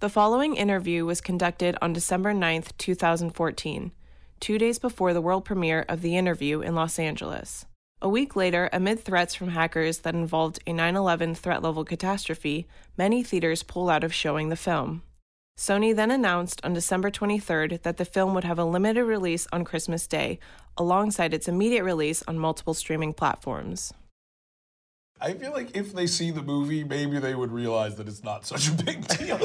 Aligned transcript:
The 0.00 0.08
following 0.08 0.54
interview 0.54 1.04
was 1.04 1.20
conducted 1.20 1.76
on 1.82 1.92
December 1.92 2.32
9th, 2.32 2.70
2014, 2.78 3.90
two 4.38 4.56
days 4.56 4.78
before 4.78 5.12
the 5.12 5.20
world 5.20 5.44
premiere 5.44 5.84
of 5.88 6.02
The 6.02 6.16
Interview 6.16 6.60
in 6.60 6.76
Los 6.76 7.00
Angeles. 7.00 7.66
A 8.00 8.08
week 8.08 8.36
later, 8.36 8.70
amid 8.72 9.00
threats 9.00 9.34
from 9.34 9.48
hackers 9.48 9.98
that 10.02 10.14
involved 10.14 10.60
a 10.68 10.72
9 10.72 10.94
11 10.94 11.34
threat 11.34 11.64
level 11.64 11.84
catastrophe, 11.84 12.68
many 12.96 13.24
theaters 13.24 13.64
pulled 13.64 13.90
out 13.90 14.04
of 14.04 14.14
showing 14.14 14.50
the 14.50 14.54
film. 14.56 15.02
Sony 15.58 15.92
then 15.92 16.12
announced 16.12 16.60
on 16.62 16.74
December 16.74 17.10
23rd 17.10 17.82
that 17.82 17.96
the 17.96 18.04
film 18.04 18.34
would 18.34 18.44
have 18.44 18.60
a 18.60 18.64
limited 18.64 19.02
release 19.02 19.48
on 19.52 19.64
Christmas 19.64 20.06
Day, 20.06 20.38
alongside 20.76 21.34
its 21.34 21.48
immediate 21.48 21.82
release 21.82 22.22
on 22.28 22.38
multiple 22.38 22.72
streaming 22.72 23.12
platforms. 23.12 23.92
I 25.20 25.32
feel 25.32 25.50
like 25.50 25.76
if 25.76 25.92
they 25.92 26.06
see 26.06 26.30
the 26.30 26.42
movie, 26.42 26.84
maybe 26.84 27.18
they 27.18 27.34
would 27.34 27.50
realize 27.50 27.96
that 27.96 28.06
it's 28.06 28.22
not 28.22 28.46
such 28.46 28.68
a 28.68 28.72
big 28.72 29.06
deal. 29.18 29.36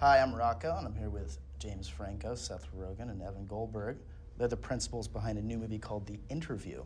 Hi, 0.00 0.18
I'm 0.18 0.34
Rocco, 0.34 0.76
and 0.78 0.86
I'm 0.86 0.94
here 0.94 1.10
with 1.10 1.36
James 1.58 1.88
Franco, 1.88 2.34
Seth 2.34 2.66
Rogen, 2.74 3.10
and 3.10 3.20
Evan 3.20 3.46
Goldberg. 3.46 3.98
They're 4.38 4.48
the 4.48 4.56
principals 4.56 5.06
behind 5.06 5.36
a 5.36 5.42
new 5.42 5.58
movie 5.58 5.78
called 5.78 6.06
The 6.06 6.18
Interview, 6.30 6.84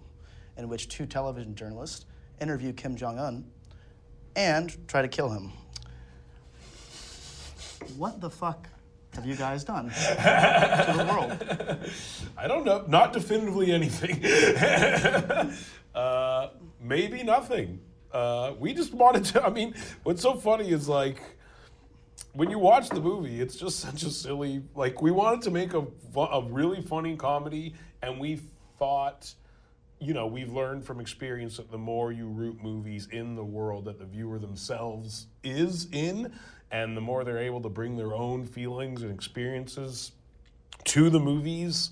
in 0.56 0.69
which 0.69 0.88
two 0.88 1.06
television 1.06 1.54
journalists 1.54 2.06
interview 2.41 2.72
Kim 2.72 2.97
Jong 2.97 3.20
un 3.20 3.44
and 4.34 4.77
try 4.88 5.00
to 5.00 5.08
kill 5.08 5.28
him. 5.28 5.52
What 7.97 8.20
the 8.20 8.30
fuck 8.30 8.69
have 9.14 9.27
you 9.27 9.34
guys 9.34 9.64
done 9.64 9.91
to 9.91 10.94
the 10.97 11.06
world? 11.11 11.91
I 12.36 12.47
don't 12.47 12.64
know. 12.64 12.84
Not 12.86 13.12
definitively 13.12 13.72
anything. 13.72 14.25
uh, 15.94 16.48
maybe 16.80 17.22
nothing. 17.22 17.81
Uh, 18.12 18.55
we 18.58 18.72
just 18.72 18.92
wanted 18.94 19.25
to. 19.26 19.44
I 19.44 19.50
mean, 19.50 19.75
what's 20.03 20.22
so 20.22 20.34
funny 20.34 20.71
is 20.71 20.88
like 20.88 21.21
when 22.32 22.50
you 22.50 22.59
watch 22.59 22.88
the 22.88 23.00
movie, 23.00 23.41
it's 23.41 23.56
just 23.56 23.81
such 23.87 24.03
a 24.03 24.10
silly. 24.10 24.62
Like 24.75 25.03
we 25.03 25.10
wanted 25.10 25.42
to 25.42 25.50
make 25.50 25.75
a 25.75 25.84
a 26.16 26.42
really 26.42 26.82
funny 26.82 27.16
comedy, 27.16 27.75
and 28.03 28.19
we 28.19 28.41
thought. 28.78 29.34
You 30.03 30.15
know, 30.15 30.27
we've 30.27 30.50
learned 30.50 30.83
from 30.83 30.99
experience 30.99 31.59
that 31.59 31.71
the 31.71 31.77
more 31.77 32.11
you 32.11 32.27
root 32.27 32.62
movies 32.62 33.06
in 33.12 33.34
the 33.34 33.44
world 33.44 33.84
that 33.84 33.99
the 33.99 34.06
viewer 34.06 34.38
themselves 34.38 35.27
is 35.44 35.88
in, 35.93 36.33
and 36.71 36.97
the 36.97 37.03
more 37.03 37.22
they're 37.22 37.38
able 37.38 37.61
to 37.61 37.69
bring 37.69 37.97
their 37.97 38.15
own 38.15 38.47
feelings 38.47 39.03
and 39.03 39.12
experiences 39.12 40.12
to 40.84 41.10
the 41.10 41.21
movies 41.21 41.91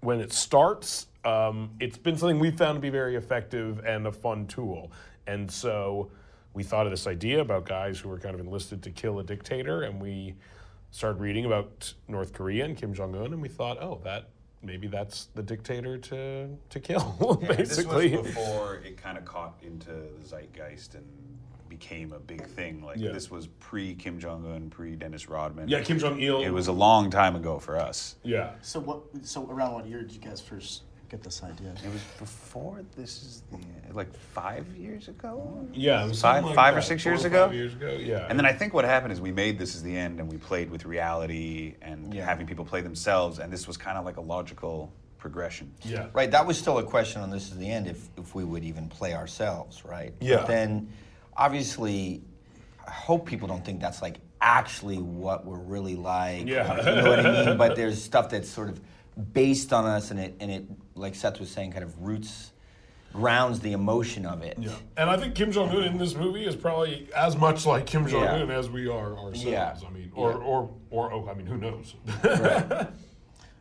when 0.00 0.20
it 0.20 0.34
starts, 0.34 1.06
um, 1.24 1.70
it's 1.80 1.96
been 1.96 2.18
something 2.18 2.38
we've 2.38 2.58
found 2.58 2.76
to 2.76 2.80
be 2.80 2.90
very 2.90 3.16
effective 3.16 3.82
and 3.86 4.06
a 4.06 4.12
fun 4.12 4.46
tool. 4.46 4.92
And 5.26 5.50
so 5.50 6.10
we 6.52 6.62
thought 6.62 6.86
of 6.86 6.92
this 6.92 7.06
idea 7.06 7.40
about 7.40 7.64
guys 7.64 7.98
who 7.98 8.10
were 8.10 8.18
kind 8.18 8.34
of 8.34 8.40
enlisted 8.40 8.82
to 8.82 8.90
kill 8.90 9.18
a 9.18 9.24
dictator, 9.24 9.84
and 9.84 9.98
we 9.98 10.34
started 10.90 11.22
reading 11.22 11.46
about 11.46 11.94
North 12.06 12.34
Korea 12.34 12.66
and 12.66 12.76
Kim 12.76 12.92
Jong 12.92 13.14
Un, 13.16 13.32
and 13.32 13.40
we 13.40 13.48
thought, 13.48 13.82
oh, 13.82 13.98
that 14.04 14.28
maybe 14.66 14.88
that's 14.88 15.28
the 15.34 15.42
dictator 15.42 15.96
to 15.96 16.48
to 16.70 16.80
kill, 16.80 17.38
Yeah, 17.42 17.52
basically. 17.56 18.08
This 18.08 18.18
was 18.18 18.26
before 18.34 18.74
it 18.84 18.96
kind 18.96 19.16
of 19.16 19.24
caught 19.24 19.54
into 19.62 19.90
the 19.90 20.24
zeitgeist 20.26 20.94
and 20.96 21.04
became 21.68 22.12
a 22.12 22.18
big 22.18 22.44
thing. 22.46 22.82
Like 22.82 22.98
Yeah. 22.98 23.12
this 23.12 23.30
was 23.30 23.46
pre 23.60 23.94
Kim 23.94 24.18
Jong 24.18 24.44
Un, 24.52 24.68
pre 24.70 24.96
Dennis 24.96 25.28
Rodman. 25.28 25.68
Yeah, 25.68 25.82
Kim 25.82 25.98
Jong 25.98 26.20
Il. 26.20 26.42
It 26.42 26.50
was 26.50 26.66
a 26.68 26.72
long 26.72 27.10
time 27.10 27.36
ago 27.36 27.58
for 27.58 27.76
us. 27.78 28.16
yeah. 28.22 28.52
So 28.62 28.80
what? 28.80 29.00
So 29.22 29.48
around 29.50 29.74
what 29.74 29.86
year 29.86 30.02
did 30.02 30.12
you 30.12 30.20
guys 30.20 30.40
first 30.40 30.82
get 31.08 31.22
this 31.22 31.42
idea? 31.42 31.72
It 31.84 31.92
was 31.92 32.02
before 32.18 32.82
this 32.96 33.22
is 33.22 33.42
the, 33.50 33.94
like 33.94 34.12
five 34.34 34.66
years 34.76 35.08
ago. 35.08 35.66
Yeah, 35.72 36.04
it 36.04 36.08
was 36.08 36.20
Five- 36.20 36.44
like 36.44 36.54
five 36.54 36.76
or 36.76 36.82
six 36.82 37.02
four 37.02 37.12
years 37.12 37.24
or 37.24 37.28
ago? 37.28 37.46
Five 37.46 37.54
years 37.54 37.74
ago, 37.74 37.92
yeah. 38.00 38.26
And 38.28 38.38
then 38.38 38.46
I 38.46 38.52
think 38.52 38.74
what 38.74 38.84
happened 38.84 39.12
is 39.12 39.20
we 39.20 39.32
made 39.32 39.58
this 39.58 39.74
as 39.74 39.82
the 39.82 39.96
end, 39.96 40.20
and 40.20 40.30
we 40.30 40.36
played 40.38 40.70
with 40.70 40.84
reality 40.84 41.74
and 41.82 42.12
having 42.14 42.46
people 42.46 42.64
play 42.64 42.80
themselves, 42.80 43.38
and 43.38 43.52
this 43.52 43.66
was 43.66 43.76
kind 43.76 43.96
of 43.98 44.04
like 44.04 44.16
a 44.16 44.20
logical 44.22 44.92
progression. 45.18 45.72
yeah, 45.82 46.06
Right, 46.12 46.30
that 46.30 46.46
was 46.46 46.56
still 46.58 46.78
a 46.78 46.84
question 46.84 47.20
on 47.20 47.30
this 47.30 47.50
is 47.50 47.56
the 47.56 47.68
end 47.68 47.86
if, 47.88 48.08
if 48.16 48.34
we 48.34 48.44
would 48.44 48.62
even 48.64 48.88
play 48.88 49.14
ourselves, 49.14 49.84
right? 49.84 50.12
Yeah. 50.20 50.36
But 50.36 50.46
then, 50.46 50.88
obviously, 51.36 52.22
I 52.86 52.90
hope 52.90 53.26
people 53.26 53.48
don't 53.48 53.64
think 53.64 53.80
that's 53.80 54.02
like 54.02 54.18
actually 54.40 54.98
what 54.98 55.44
we're 55.44 55.58
really 55.58 55.96
like. 55.96 56.46
Yeah. 56.46 56.72
or- 56.74 56.78
you 56.96 57.02
know 57.02 57.10
what 57.10 57.26
I 57.26 57.44
mean? 57.46 57.56
But 57.56 57.74
there's 57.76 58.00
stuff 58.02 58.28
that's 58.30 58.48
sort 58.48 58.68
of 58.68 58.80
based 59.32 59.72
on 59.72 59.84
us, 59.84 60.10
and 60.10 60.20
it 60.20 60.34
and 60.40 60.50
it 60.50 60.64
like 60.94 61.14
Seth 61.14 61.40
was 61.40 61.50
saying, 61.50 61.72
kind 61.72 61.84
of 61.84 61.98
roots, 62.02 62.52
grounds 63.12 63.60
the 63.60 63.72
emotion 63.72 64.26
of 64.26 64.42
it. 64.42 64.56
Yeah, 64.58 64.72
and 64.96 65.08
I 65.10 65.16
think 65.16 65.34
Kim 65.34 65.52
Jong 65.52 65.70
Un 65.70 65.84
in 65.84 65.98
this 65.98 66.14
movie 66.14 66.44
is 66.44 66.56
probably 66.56 67.08
as 67.16 67.36
much 67.36 67.66
like 67.66 67.86
Kim 67.86 68.06
Jong 68.06 68.24
Un 68.24 68.48
Yeah. 68.48 68.58
as 68.58 68.68
we 68.70 68.88
are 68.88 69.12
ourselves. 69.18 69.44
Yeah. 69.44 69.74
I 69.86 69.90
mean, 69.90 70.10
or 70.14 70.30
Yeah. 70.32 70.36
or 70.38 70.70
or 70.90 71.12
oh, 71.12 71.28
I 71.28 71.34
mean, 71.34 71.46
who 71.46 71.56
knows? 71.56 71.94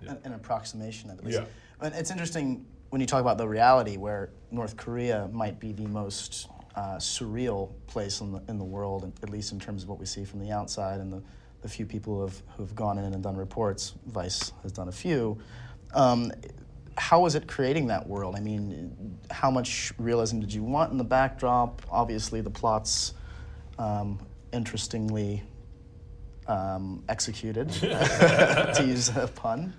An, 0.07 0.19
an 0.23 0.33
approximation 0.33 1.09
of 1.09 1.19
it. 1.25 1.33
Yeah. 1.33 1.45
And 1.81 1.95
it's 1.95 2.11
interesting 2.11 2.63
when 2.89 3.01
you 3.01 3.07
talk 3.07 3.21
about 3.21 3.39
the 3.39 3.47
reality 3.47 3.97
where 3.97 4.29
North 4.51 4.77
Korea 4.77 5.27
might 5.33 5.59
be 5.59 5.71
the 5.71 5.87
most 5.87 6.47
uh, 6.75 6.97
surreal 6.97 7.71
place 7.87 8.21
in 8.21 8.31
the, 8.31 8.41
in 8.47 8.59
the 8.59 8.63
world, 8.63 9.11
at 9.23 9.29
least 9.31 9.51
in 9.51 9.59
terms 9.59 9.81
of 9.81 9.89
what 9.89 9.97
we 9.97 10.05
see 10.05 10.23
from 10.23 10.39
the 10.41 10.51
outside 10.51 10.99
and 10.99 11.11
the, 11.11 11.23
the 11.65 11.69
few 11.69 11.87
people 11.87 12.17
who 12.17 12.21
have, 12.21 12.43
who've 12.57 12.75
gone 12.75 12.99
in 12.99 13.11
and 13.11 13.23
done 13.23 13.35
reports. 13.35 13.95
Vice 14.05 14.53
has 14.61 14.71
done 14.71 14.87
a 14.87 14.91
few. 14.91 15.35
Um, 15.95 16.31
how 16.95 17.21
was 17.21 17.33
it 17.33 17.47
creating 17.47 17.87
that 17.87 18.07
world? 18.07 18.35
I 18.35 18.39
mean, 18.39 19.17
how 19.31 19.49
much 19.49 19.91
realism 19.97 20.39
did 20.39 20.53
you 20.53 20.61
want 20.61 20.91
in 20.91 20.99
the 20.99 21.03
backdrop? 21.03 21.81
Obviously, 21.89 22.39
the 22.41 22.51
plot's 22.51 23.15
um, 23.79 24.19
interestingly 24.53 25.41
um, 26.45 27.03
executed, 27.09 27.69
to 27.71 28.83
use 28.85 29.09
a 29.17 29.27
pun. 29.27 29.73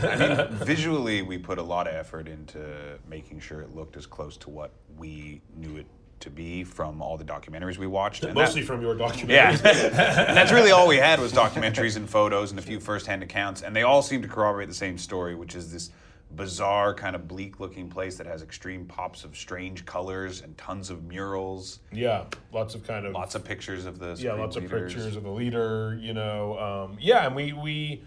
I 0.00 0.14
mean, 0.14 0.46
visually, 0.52 1.22
we 1.22 1.38
put 1.38 1.58
a 1.58 1.62
lot 1.62 1.88
of 1.88 1.94
effort 1.94 2.28
into 2.28 3.00
making 3.08 3.40
sure 3.40 3.62
it 3.62 3.74
looked 3.74 3.96
as 3.96 4.06
close 4.06 4.36
to 4.38 4.50
what 4.50 4.70
we 4.96 5.42
knew 5.56 5.76
it 5.76 5.86
to 6.22 6.30
be 6.30 6.64
from 6.64 7.02
all 7.02 7.16
the 7.16 7.24
documentaries 7.24 7.76
we 7.78 7.86
watched. 7.86 8.24
and 8.24 8.30
that- 8.36 8.40
Mostly 8.40 8.62
from 8.62 8.80
your 8.80 8.94
documentaries. 8.94 9.28
Yeah, 9.28 9.50
and 10.28 10.36
that's 10.36 10.52
really 10.52 10.70
all 10.70 10.88
we 10.88 10.96
had 10.96 11.20
was 11.20 11.32
documentaries 11.32 11.96
and 11.96 12.08
photos 12.08 12.50
and 12.50 12.58
a 12.58 12.62
few 12.62 12.80
firsthand 12.80 13.22
accounts, 13.22 13.62
and 13.62 13.74
they 13.76 13.82
all 13.82 14.02
seem 14.02 14.22
to 14.22 14.28
corroborate 14.28 14.68
the 14.68 14.74
same 14.74 14.96
story, 14.98 15.34
which 15.34 15.54
is 15.54 15.72
this 15.72 15.90
bizarre, 16.34 16.94
kind 16.94 17.14
of 17.14 17.28
bleak-looking 17.28 17.90
place 17.90 18.16
that 18.16 18.26
has 18.26 18.42
extreme 18.42 18.86
pops 18.86 19.22
of 19.22 19.36
strange 19.36 19.84
colors 19.84 20.40
and 20.40 20.56
tons 20.56 20.88
of 20.88 21.04
murals, 21.04 21.80
yeah, 21.92 22.24
lots 22.52 22.74
of 22.74 22.82
kind 22.86 23.04
of 23.04 23.12
lots 23.12 23.34
of 23.34 23.44
pictures 23.44 23.84
of 23.84 23.98
the 23.98 24.16
yeah, 24.18 24.32
lots 24.32 24.56
of 24.56 24.62
pictures 24.68 25.14
of 25.14 25.24
the 25.24 25.30
leader. 25.30 25.98
You 26.00 26.14
know, 26.14 26.58
um, 26.90 26.96
yeah, 27.00 27.26
and 27.26 27.36
we 27.36 27.52
we 27.52 28.02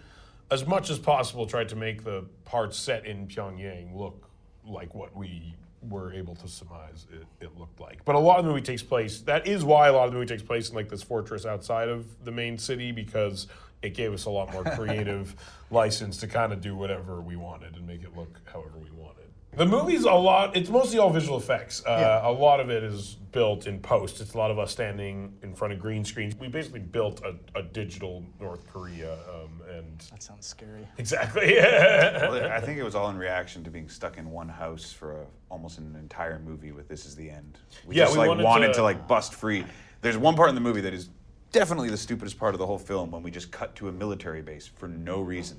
as 0.50 0.66
much 0.66 0.90
as 0.90 0.98
possible 0.98 1.46
tried 1.46 1.68
to 1.68 1.76
make 1.76 2.02
the 2.02 2.24
parts 2.44 2.76
set 2.76 3.06
in 3.06 3.28
Pyongyang 3.28 3.94
look 3.96 4.28
like 4.66 4.92
what 4.94 5.14
we 5.16 5.54
were 5.88 6.12
able 6.12 6.34
to 6.36 6.48
surmise 6.48 7.06
it, 7.12 7.26
it 7.44 7.58
looked 7.58 7.80
like. 7.80 8.04
But 8.04 8.14
a 8.14 8.18
lot 8.18 8.38
of 8.38 8.44
the 8.44 8.50
movie 8.50 8.62
takes 8.62 8.82
place. 8.82 9.20
That 9.20 9.46
is 9.46 9.64
why 9.64 9.88
a 9.88 9.92
lot 9.92 10.06
of 10.06 10.12
the 10.12 10.18
movie 10.18 10.28
takes 10.28 10.42
place 10.42 10.68
in 10.68 10.74
like 10.74 10.88
this 10.88 11.02
fortress 11.02 11.46
outside 11.46 11.88
of 11.88 12.24
the 12.24 12.32
main 12.32 12.58
city 12.58 12.92
because 12.92 13.46
it 13.82 13.94
gave 13.94 14.12
us 14.12 14.24
a 14.24 14.30
lot 14.30 14.52
more 14.52 14.64
creative 14.76 15.34
license 15.70 16.18
to 16.18 16.26
kind 16.26 16.52
of 16.52 16.60
do 16.60 16.74
whatever 16.76 17.20
we 17.20 17.36
wanted 17.36 17.76
and 17.76 17.86
make 17.86 18.02
it 18.02 18.16
look 18.16 18.40
however 18.52 18.78
we 18.78 18.90
wanted. 18.90 19.15
The 19.56 19.64
movie's 19.66 20.04
a 20.04 20.12
lot. 20.12 20.54
It's 20.54 20.68
mostly 20.68 20.98
all 20.98 21.10
visual 21.10 21.38
effects. 21.38 21.82
Uh, 21.86 21.96
Yeah. 21.98 22.28
A 22.28 22.30
lot 22.30 22.60
of 22.60 22.68
it 22.70 22.82
is 22.84 23.16
built 23.32 23.66
in 23.66 23.80
post. 23.80 24.20
It's 24.20 24.34
a 24.34 24.38
lot 24.38 24.50
of 24.50 24.58
us 24.58 24.70
standing 24.70 25.32
in 25.42 25.54
front 25.54 25.72
of 25.72 25.80
green 25.80 26.04
screens. 26.04 26.36
We 26.36 26.48
basically 26.48 26.80
built 26.80 27.22
a, 27.24 27.34
a 27.58 27.62
digital 27.62 28.22
North 28.38 28.66
Korea, 28.70 29.14
um, 29.14 29.60
and 29.70 29.98
That 30.10 30.22
sounds 30.22 30.46
scary. 30.46 30.86
exactly. 30.98 31.56
Well, 31.56 32.50
I 32.52 32.60
think 32.60 32.78
it 32.78 32.82
was 32.82 32.94
all 32.94 33.08
in 33.10 33.16
reaction 33.16 33.64
to 33.64 33.70
being 33.70 33.88
stuck 33.88 34.18
in 34.18 34.30
one 34.30 34.48
house 34.48 34.92
for 34.92 35.22
a, 35.22 35.26
almost 35.50 35.78
an 35.78 35.96
entire 35.98 36.38
movie 36.38 36.72
with 36.72 36.88
"This 36.88 37.06
Is 37.06 37.14
the 37.16 37.30
End." 37.30 37.58
We 37.86 37.96
Yeah, 37.96 38.04
just 38.04 38.14
we 38.14 38.18
like 38.20 38.28
wanted 38.28 38.44
wanted, 38.44 38.66
to- 38.68 38.72
to... 38.74 38.82
like 38.82 39.08
bust 39.08 39.34
free. 39.34 39.64
There's 40.02 40.18
one 40.18 40.34
part 40.34 40.48
in 40.50 40.54
the 40.54 40.60
movie 40.60 40.80
that 40.82 40.92
is 40.94 41.08
definitely 41.52 41.88
the 41.90 41.96
stupidest 41.96 42.38
part 42.38 42.54
of 42.54 42.58
the 42.58 42.66
whole 42.66 42.78
film 42.78 43.10
when 43.10 43.22
we 43.22 43.30
just 43.30 43.50
cut 43.50 43.74
to 43.76 43.88
a 43.88 43.92
military 43.92 44.42
base 44.42 44.66
for 44.66 44.88
no 44.88 45.20
reason. 45.20 45.56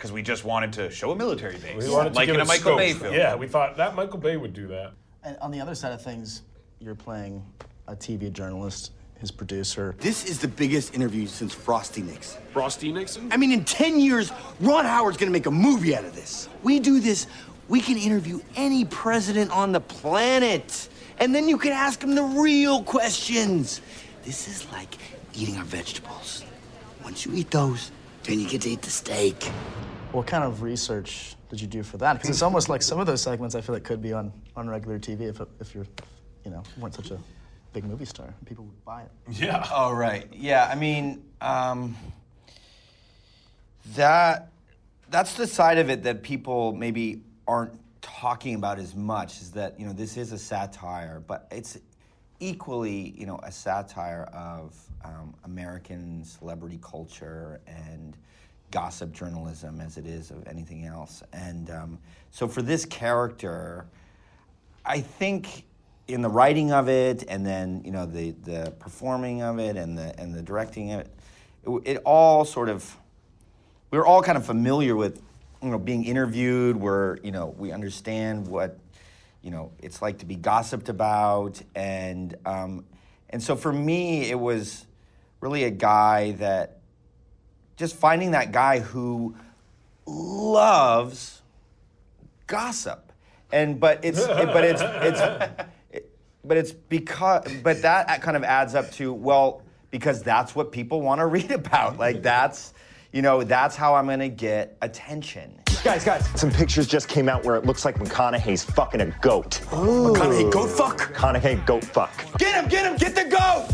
Because 0.00 0.12
we 0.12 0.22
just 0.22 0.46
wanted 0.46 0.72
to 0.72 0.90
show 0.90 1.10
a 1.10 1.14
military 1.14 1.58
base, 1.58 1.84
we 1.84 1.90
wanted 1.90 2.14
to 2.14 2.20
give 2.20 2.30
in 2.30 2.40
it 2.40 2.42
a 2.42 2.46
Michael 2.46 2.62
scope. 2.62 2.78
Bay 2.78 2.94
film. 2.94 3.12
Yeah, 3.12 3.34
we 3.34 3.46
thought 3.46 3.76
that 3.76 3.94
Michael 3.94 4.18
Bay 4.18 4.38
would 4.38 4.54
do 4.54 4.66
that. 4.68 4.92
And 5.22 5.36
on 5.42 5.50
the 5.50 5.60
other 5.60 5.74
side 5.74 5.92
of 5.92 6.00
things, 6.00 6.40
you're 6.78 6.94
playing 6.94 7.44
a 7.86 7.94
TV 7.94 8.32
journalist, 8.32 8.92
his 9.18 9.30
producer. 9.30 9.94
This 9.98 10.24
is 10.24 10.38
the 10.38 10.48
biggest 10.48 10.94
interview 10.94 11.26
since 11.26 11.52
Frost/Nixon. 11.52 12.40
Frosty 12.50 12.90
Nixon. 12.90 13.30
I 13.30 13.36
mean, 13.36 13.52
in 13.52 13.62
10 13.62 14.00
years, 14.00 14.32
Ron 14.60 14.86
Howard's 14.86 15.18
gonna 15.18 15.32
make 15.32 15.44
a 15.44 15.50
movie 15.50 15.94
out 15.94 16.06
of 16.06 16.14
this. 16.14 16.48
We 16.62 16.80
do 16.80 16.98
this, 16.98 17.26
we 17.68 17.82
can 17.82 17.98
interview 17.98 18.40
any 18.56 18.86
president 18.86 19.50
on 19.50 19.70
the 19.70 19.80
planet. 19.80 20.88
And 21.18 21.34
then 21.34 21.46
you 21.46 21.58
can 21.58 21.72
ask 21.72 22.02
him 22.02 22.14
the 22.14 22.22
real 22.22 22.82
questions. 22.84 23.82
This 24.24 24.48
is 24.48 24.66
like 24.72 24.96
eating 25.34 25.58
our 25.58 25.64
vegetables. 25.64 26.42
Once 27.04 27.26
you 27.26 27.34
eat 27.34 27.50
those, 27.50 27.90
then 28.24 28.40
you 28.40 28.48
get 28.48 28.62
to 28.62 28.70
eat 28.70 28.82
the 28.82 28.90
steak. 28.90 29.42
What 30.12 30.26
kind 30.26 30.44
of 30.44 30.62
research 30.62 31.36
did 31.48 31.60
you 31.60 31.66
do 31.66 31.82
for 31.82 31.96
that? 31.98 32.14
Because 32.14 32.30
it's 32.30 32.42
almost 32.42 32.68
like 32.68 32.82
some 32.82 32.98
of 32.98 33.06
those 33.06 33.22
segments 33.22 33.54
I 33.54 33.60
feel 33.60 33.74
like 33.74 33.84
could 33.84 34.02
be 34.02 34.12
on, 34.12 34.32
on 34.56 34.68
regular 34.68 34.98
TV 34.98 35.22
if, 35.22 35.40
if 35.60 35.74
you're, 35.74 35.86
you 36.44 36.50
know, 36.50 36.62
weren't 36.78 36.94
such 36.94 37.10
a 37.10 37.18
big 37.72 37.84
movie 37.84 38.04
star. 38.04 38.34
People 38.46 38.64
would 38.64 38.84
buy 38.84 39.02
it. 39.02 39.10
Yeah. 39.30 39.66
Oh 39.72 39.92
right, 39.92 40.26
yeah. 40.32 40.68
I 40.70 40.74
mean, 40.74 41.22
um, 41.40 41.96
that 43.94 44.50
that's 45.08 45.34
the 45.34 45.46
side 45.46 45.78
of 45.78 45.90
it 45.90 46.02
that 46.04 46.22
people 46.22 46.72
maybe 46.72 47.22
aren't 47.46 47.78
talking 48.02 48.54
about 48.54 48.78
as 48.78 48.94
much. 48.94 49.40
Is 49.40 49.52
that 49.52 49.78
you 49.78 49.86
know 49.86 49.92
this 49.92 50.16
is 50.16 50.32
a 50.32 50.38
satire, 50.38 51.22
but 51.26 51.46
it's 51.50 51.78
equally 52.40 53.14
you 53.16 53.26
know 53.26 53.38
a 53.42 53.52
satire 53.52 54.28
of 54.32 54.74
um, 55.04 55.34
American 55.44 56.24
celebrity 56.24 56.78
culture 56.82 57.60
and 57.66 58.16
gossip 58.70 59.12
journalism 59.12 59.80
as 59.80 59.96
it 59.96 60.06
is 60.06 60.30
of 60.30 60.46
anything 60.46 60.84
else. 60.86 61.22
And 61.32 61.70
um, 61.70 61.98
so 62.30 62.48
for 62.48 62.62
this 62.62 62.84
character. 62.84 63.86
I 64.84 65.00
think 65.00 65.64
in 66.08 66.22
the 66.22 66.28
writing 66.28 66.72
of 66.72 66.88
it, 66.88 67.24
and 67.28 67.46
then 67.46 67.82
you 67.84 67.90
know 67.90 68.06
the 68.06 68.32
the 68.42 68.72
performing 68.78 69.42
of 69.42 69.58
it, 69.58 69.76
and 69.76 69.96
the 69.96 70.18
and 70.18 70.34
the 70.34 70.42
directing 70.42 70.92
of 70.92 71.00
it, 71.00 71.10
it, 71.66 71.96
it 71.96 72.02
all 72.04 72.44
sort 72.44 72.68
of 72.68 72.96
we 73.90 73.98
were 73.98 74.06
all 74.06 74.22
kind 74.22 74.38
of 74.38 74.44
familiar 74.44 74.96
with 74.96 75.22
you 75.62 75.70
know 75.70 75.78
being 75.78 76.04
interviewed. 76.04 76.76
Where 76.76 77.18
you 77.22 77.30
know 77.30 77.54
we 77.58 77.72
understand 77.72 78.48
what 78.48 78.78
you 79.42 79.50
know 79.50 79.72
it's 79.78 80.02
like 80.02 80.18
to 80.18 80.26
be 80.26 80.36
gossiped 80.36 80.88
about, 80.88 81.60
and 81.74 82.36
um, 82.44 82.84
and 83.30 83.42
so 83.42 83.56
for 83.56 83.72
me 83.72 84.30
it 84.30 84.38
was 84.38 84.86
really 85.40 85.64
a 85.64 85.70
guy 85.70 86.32
that 86.32 86.78
just 87.76 87.96
finding 87.96 88.32
that 88.32 88.52
guy 88.52 88.78
who 88.80 89.34
loves 90.06 91.40
gossip. 92.46 93.12
And 93.52 93.80
but 93.80 94.04
it's 94.04 94.20
it- 94.20 94.26
but 94.28 94.64
it's 94.64 94.82
it's 94.82 95.20
it- 95.90 96.10
but 96.44 96.56
it's 96.56 96.72
because 96.72 97.44
but 97.62 97.82
that 97.82 98.22
kind 98.22 98.36
of 98.36 98.44
adds 98.44 98.74
up 98.74 98.90
to 98.92 99.12
well 99.12 99.62
because 99.90 100.22
that's 100.22 100.54
what 100.54 100.70
people 100.72 101.00
want 101.00 101.18
to 101.20 101.26
read 101.26 101.50
about. 101.62 101.98
Like 101.98 102.22
that's 102.22 102.72
you 103.12 103.22
know 103.22 103.42
that's 103.42 103.74
how 103.74 103.96
i'm 103.96 104.06
going 104.06 104.20
to 104.20 104.28
get 104.28 104.76
attention 104.82 105.58
Guys, 105.82 106.04
guys, 106.04 106.28
some 106.38 106.50
pictures 106.50 106.86
just 106.86 107.08
came 107.08 107.26
out 107.28 107.42
where 107.44 107.56
it 107.56 107.64
looks 107.64 107.86
like 107.86 107.96
McConaughey's 107.98 108.62
fucking 108.62 109.00
a 109.00 109.06
goat. 109.22 109.62
McConaughey, 109.70 110.52
goat 110.52 110.68
fuck. 110.68 110.98
McConaughey 111.14 111.64
goat 111.64 111.84
fuck. 111.84 112.12
Get 112.38 112.54
him, 112.62 112.68
get 112.68 112.84
him, 112.84 112.96
get 112.98 113.14
the 113.14 113.24
goat! 113.24 113.66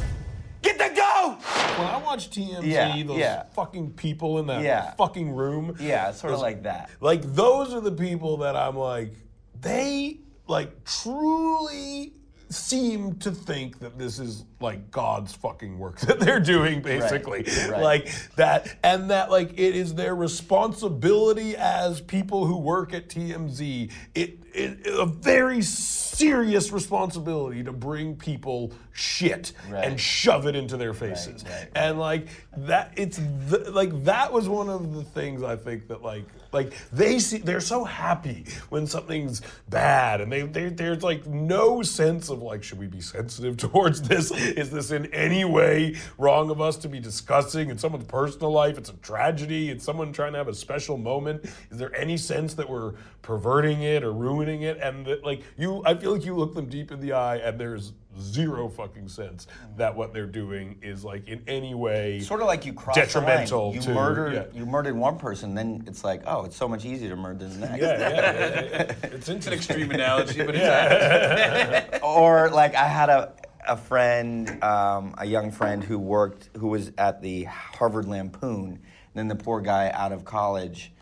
Get 0.62 0.78
the 0.78 0.88
goat! 0.94 1.38
When 1.78 1.88
I 1.88 2.00
watch 2.04 2.30
TMZ, 2.30 2.64
Yeah, 2.64 3.02
those 3.04 3.18
yeah. 3.18 3.42
fucking 3.54 3.92
people 3.94 4.38
in 4.38 4.46
that 4.46 4.62
Yeah. 4.62 4.92
fucking 4.92 5.30
room. 5.32 5.76
yeah 5.80 6.10
it's 6.10 6.20
sort 6.20 6.32
of 6.32 6.40
like 6.40 6.62
that 6.62 6.90
Like 7.00 7.22
those 7.22 7.74
are 7.74 7.80
the 7.80 7.92
people 7.92 8.36
that 8.38 8.54
I'm 8.56 8.76
like, 8.76 9.12
they 9.60 10.18
like 10.46 10.84
truly 10.84 12.12
seem 12.48 13.16
to 13.16 13.30
think 13.30 13.78
that 13.80 13.98
this 13.98 14.18
is 14.18 14.44
like 14.60 14.90
God's 14.90 15.34
fucking 15.34 15.78
work 15.78 16.00
that 16.00 16.20
they're 16.20 16.40
doing, 16.40 16.82
basically. 16.82 17.44
right. 17.68 17.82
Like 17.82 18.34
that, 18.36 18.76
and 18.82 19.10
that 19.10 19.30
like 19.30 19.52
it 19.52 19.76
is 19.76 19.94
their 19.94 20.14
responsibility 20.14 21.56
as 21.56 22.00
people 22.00 22.46
who 22.46 22.58
work 22.58 22.94
at 22.94 23.08
TMZ. 23.08 23.90
It, 24.14 24.38
it 24.54 24.86
a 24.86 25.06
very 25.06 25.62
serious 25.62 26.72
responsibility 26.72 27.62
to 27.62 27.72
bring 27.72 28.16
people 28.16 28.72
shit 28.92 29.52
Right. 29.68 29.84
and 29.84 30.00
shove 30.00 30.46
it 30.46 30.56
into 30.56 30.78
their 30.78 30.94
faces. 30.94 31.44
right, 31.44 31.68
And 31.74 31.98
like 31.98 32.28
that, 32.56 32.92
it's 32.96 33.18
th- 33.50 33.68
like 33.68 34.04
that 34.04 34.32
was 34.32 34.48
one 34.48 34.70
of 34.70 34.94
the 34.94 35.02
things 35.04 35.42
I 35.42 35.56
think 35.56 35.88
that 35.88 36.02
like 36.02 36.24
like 36.52 36.72
they 36.90 37.18
see 37.18 37.36
they're 37.38 37.60
so 37.60 37.84
happy 37.84 38.46
when 38.70 38.86
something's 38.86 39.42
bad, 39.68 40.22
and 40.22 40.32
they, 40.32 40.42
they 40.42 40.68
there's 40.70 41.02
like 41.02 41.26
no 41.26 41.82
sense 41.82 42.30
of 42.30 42.40
like 42.40 42.62
should 42.62 42.78
we 42.78 42.86
be 42.86 43.00
sensitive 43.02 43.56
towards 43.58 44.00
this? 44.00 44.30
Is 44.30 44.70
this 44.70 44.90
in 44.92 45.06
any 45.12 45.44
way 45.44 45.96
wrong 46.16 46.48
of 46.48 46.62
us 46.62 46.78
to 46.78 46.88
be 46.88 46.98
discussing 46.98 47.68
in 47.68 47.76
someone's 47.76 48.04
personal 48.06 48.52
life? 48.52 48.78
It's 48.78 48.88
a 48.88 48.94
tragedy. 48.94 49.68
It's 49.68 49.84
someone 49.84 50.14
trying 50.14 50.32
to 50.32 50.38
have 50.38 50.48
a 50.48 50.54
special 50.54 50.96
moment. 50.96 51.44
Is 51.70 51.76
there 51.76 51.94
any 51.94 52.16
sense 52.16 52.54
that 52.54 52.70
we're 52.70 52.94
perverting 53.20 53.82
it 53.82 54.02
or 54.02 54.12
ruining 54.12 54.45
it? 54.62 54.78
And 54.78 55.06
that 55.06 55.24
like 55.24 55.42
you, 55.56 55.82
I 55.84 55.94
feel 55.94 56.12
like 56.12 56.24
you 56.24 56.34
look 56.34 56.54
them 56.54 56.66
deep 56.68 56.92
in 56.92 57.00
the 57.00 57.12
eye, 57.12 57.36
and 57.36 57.58
there's 57.58 57.92
zero 58.18 58.68
fucking 58.68 59.08
sense 59.08 59.46
that 59.76 59.94
what 59.94 60.14
they're 60.14 60.26
doing 60.26 60.78
is 60.80 61.04
like 61.04 61.28
in 61.28 61.42
any 61.46 61.74
way 61.74 62.18
sort 62.20 62.40
of 62.40 62.46
like 62.46 62.64
you 62.64 62.72
cross 62.72 62.96
detrimental 62.96 63.72
the 63.72 63.78
line. 63.78 63.82
to 63.82 63.90
you 63.90 63.94
murdered 63.94 64.32
yeah. 64.32 64.58
you 64.58 64.64
murdered 64.64 64.96
one 64.96 65.18
person 65.18 65.54
then 65.54 65.84
it's 65.86 66.02
like 66.02 66.22
oh 66.26 66.44
it's 66.46 66.56
so 66.56 66.66
much 66.66 66.86
easier 66.86 67.10
to 67.10 67.16
murder 67.16 67.46
the 67.46 67.58
next 67.58 67.78
Yeah, 67.78 67.98
yeah, 67.98 68.08
yeah, 68.08 68.60
yeah. 68.70 68.94
It's 69.02 69.28
It's 69.28 69.46
an 69.46 69.52
extreme 69.52 69.90
analogy, 69.90 70.42
but 70.42 70.54
it's 70.58 71.98
or 72.02 72.48
like 72.48 72.74
I 72.74 72.86
had 72.86 73.10
a 73.10 73.34
a 73.68 73.76
friend, 73.76 74.62
um, 74.62 75.14
a 75.18 75.26
young 75.26 75.50
friend 75.50 75.82
who 75.82 75.98
worked, 75.98 76.50
who 76.56 76.68
was 76.68 76.92
at 76.96 77.20
the 77.20 77.44
Harvard 77.44 78.06
Lampoon. 78.06 78.68
And 78.68 78.80
then 79.14 79.28
the 79.28 79.34
poor 79.34 79.60
guy 79.60 79.90
out 79.90 80.12
of 80.12 80.24
college 80.24 80.92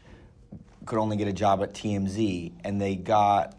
could 0.86 0.98
only 0.98 1.16
get 1.16 1.28
a 1.28 1.32
job 1.32 1.62
at 1.62 1.72
TMZ, 1.72 2.52
and 2.64 2.80
they 2.80 2.96
got 2.96 3.56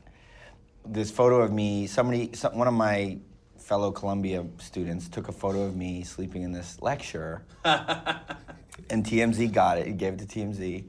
this 0.85 1.11
photo 1.11 1.41
of 1.41 1.51
me. 1.51 1.87
Somebody, 1.87 2.31
some, 2.33 2.57
one 2.57 2.67
of 2.67 2.73
my 2.73 3.17
fellow 3.57 3.91
Columbia 3.91 4.45
students 4.59 5.09
took 5.09 5.27
a 5.27 5.31
photo 5.31 5.63
of 5.63 5.75
me 5.75 6.03
sleeping 6.03 6.43
in 6.43 6.51
this 6.51 6.81
lecture, 6.81 7.43
and 7.63 9.03
TMZ 9.03 9.51
got 9.51 9.77
it. 9.77 9.87
He 9.87 9.93
gave 9.93 10.13
it 10.13 10.19
to 10.19 10.25
TMZ, 10.25 10.85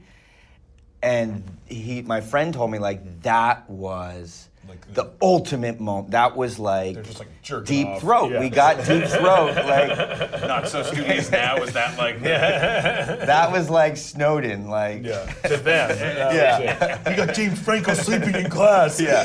and 1.03 1.45
he, 1.67 2.03
my 2.03 2.21
friend, 2.21 2.53
told 2.53 2.71
me 2.71 2.79
like 2.79 3.23
that 3.23 3.69
was 3.71 4.49
Like 4.69 4.93
the 4.95 5.13
ultimate 5.23 5.81
moment. 5.81 6.11
That 6.13 6.37
was 6.37 6.59
like, 6.59 7.03
just, 7.05 7.19
like, 7.19 7.65
deep 7.65 7.87
off. 7.87 8.01
throat. 8.01 8.33
Yeah. 8.33 8.41
We 8.41 8.51
got 8.51 8.77
deep 8.85 9.05
throat. 9.09 9.55
Like 9.55 10.43
not 10.43 10.69
so 10.69 10.83
studious 10.83 11.31
now. 11.31 11.59
Was 11.61 11.73
that 11.73 11.97
like? 11.99 12.21
Yeah. 12.23 13.17
that 13.27 13.53
was 13.53 13.71
like 13.71 13.97
Snowden. 13.97 14.69
Like 14.69 15.05
Yeah, 15.05 15.25
to 15.45 15.57
them. 15.57 15.63
that 15.99 16.35
Yeah. 16.35 16.99
was. 17.05 17.11
You 17.19 17.25
got 17.27 17.35
James 17.35 17.59
Franco 17.61 17.95
sleeping 17.95 18.35
in 18.35 18.51
class. 18.51 19.01
Yeah. 19.01 19.25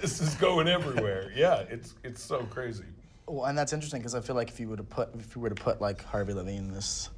this 0.00 0.20
is 0.20 0.34
going 0.36 0.68
everywhere. 0.68 1.32
Yeah, 1.34 1.64
it's 1.70 1.94
it's 2.04 2.22
so 2.22 2.44
crazy. 2.50 2.84
Well, 3.26 3.44
and 3.46 3.58
that's 3.58 3.72
interesting 3.72 4.00
because 4.00 4.14
I 4.14 4.20
feel 4.20 4.36
like 4.36 4.48
if 4.48 4.58
you 4.58 4.68
were 4.68 4.76
to 4.76 4.82
put 4.84 5.10
if 5.18 5.34
you 5.36 5.42
were 5.42 5.50
to 5.50 5.54
put 5.54 5.80
like 5.80 6.02
Harvey 6.04 6.32
Levin 6.32 6.54
in 6.56 6.72
this 6.72 7.10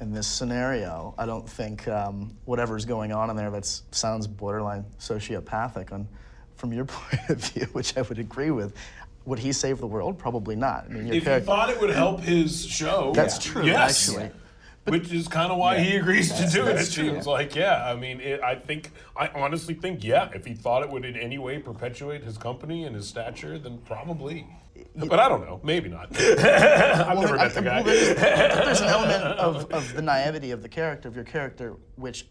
in 0.00 0.12
this 0.12 0.26
scenario, 0.28 1.12
I 1.18 1.26
don't 1.26 1.48
think 1.48 1.88
um, 1.88 2.36
whatever's 2.44 2.84
going 2.84 3.10
on 3.12 3.30
in 3.30 3.36
there 3.36 3.50
that 3.50 3.66
sounds 3.90 4.28
borderline 4.28 4.84
sociopathic 5.00 5.92
on 5.92 6.06
from 6.58 6.72
your 6.72 6.84
point 6.96 7.30
of 7.30 7.38
view, 7.38 7.66
which 7.72 7.96
I 7.96 8.02
would 8.02 8.18
agree 8.18 8.50
with. 8.50 8.74
Would 9.24 9.38
he 9.38 9.52
save 9.52 9.78
the 9.78 9.86
world? 9.86 10.18
Probably 10.18 10.56
not. 10.56 10.86
I 10.86 10.92
mean, 10.92 11.12
If 11.12 11.26
he 11.26 11.40
thought 11.40 11.70
it 11.70 11.80
would 11.80 11.90
help 11.90 12.20
his 12.20 12.64
show, 12.66 13.12
That's 13.14 13.38
true, 13.42 13.64
Yes. 13.64 14.08
actually. 14.08 14.30
Which 14.84 15.12
is 15.12 15.28
kind 15.28 15.52
of 15.52 15.58
why 15.58 15.80
he 15.80 15.96
agrees 15.96 16.32
to 16.32 16.48
do 16.48 16.66
it. 16.66 16.76
It 16.80 16.86
seems 16.86 17.26
like, 17.26 17.54
yeah. 17.54 17.84
I 17.90 17.94
mean, 17.94 18.20
it, 18.22 18.40
I 18.40 18.54
think, 18.54 18.90
I 19.14 19.28
honestly 19.28 19.74
think, 19.74 20.02
yeah. 20.02 20.30
If 20.34 20.46
he 20.46 20.54
thought 20.54 20.82
it 20.82 20.88
would 20.88 21.04
in 21.04 21.14
any 21.14 21.36
way 21.36 21.58
perpetuate 21.58 22.24
his 22.24 22.38
company 22.38 22.84
and 22.84 22.96
his 22.96 23.06
stature, 23.06 23.58
then 23.58 23.78
probably. 23.84 24.46
But 24.96 25.18
I 25.20 25.28
don't 25.28 25.42
know. 25.44 25.60
Maybe 25.62 25.90
not. 25.90 26.08
I've 26.18 27.18
never 27.18 27.38
I- 27.38 27.44
met 27.44 27.54
the 27.54 27.60
guy. 27.62 27.82
well, 27.82 27.84
there's, 27.84 28.16
there's 28.16 28.80
an 28.80 28.88
element 28.88 29.24
of, 29.24 29.70
of 29.72 29.92
the 29.92 30.00
naivety 30.00 30.52
of 30.52 30.62
the 30.62 30.68
character, 30.70 31.06
of 31.08 31.14
your 31.16 31.24
character, 31.24 31.76
which 31.96 32.26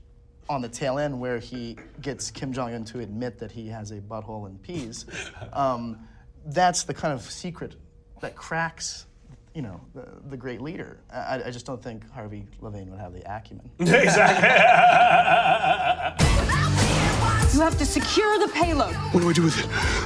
on 0.50 0.62
the 0.62 0.70
tail 0.70 0.98
end 0.98 1.20
where 1.20 1.40
he 1.40 1.78
gets 2.02 2.32
Kim 2.32 2.54
Jong 2.54 2.74
Un 2.74 2.86
to 2.86 3.00
admit 3.00 3.38
that 3.40 3.52
he 3.52 3.68
has 3.68 3.92
a 3.92 4.00
butthole 4.00 4.46
and 4.48 4.62
peas. 4.62 5.06
Um, 5.54 6.00
that's 6.46 6.84
the 6.84 6.94
kind 6.94 7.14
of 7.14 7.22
secret 7.22 7.76
that 8.22 8.36
cracks, 8.36 9.06
you 9.54 9.62
know, 9.62 9.80
the, 9.96 10.08
the 10.30 10.38
great 10.38 10.62
leader. 10.62 11.00
I, 11.12 11.42
I 11.46 11.52
just 11.52 11.66
don't 11.66 11.82
think 11.82 12.10
Harvey 12.12 12.46
Levin 12.62 12.90
would 12.92 13.00
have 13.00 13.14
the 13.14 13.22
acumen. 13.26 13.70
Exactly. 13.80 14.48
you 17.54 17.62
have 17.62 17.78
to 17.78 17.86
secure 17.86 18.40
the 18.40 18.48
payload. 18.50 18.94
What 18.96 19.22
do 19.22 19.30
I 19.30 19.34
do 19.34 19.44
with 19.44 19.58
it? 19.60 19.66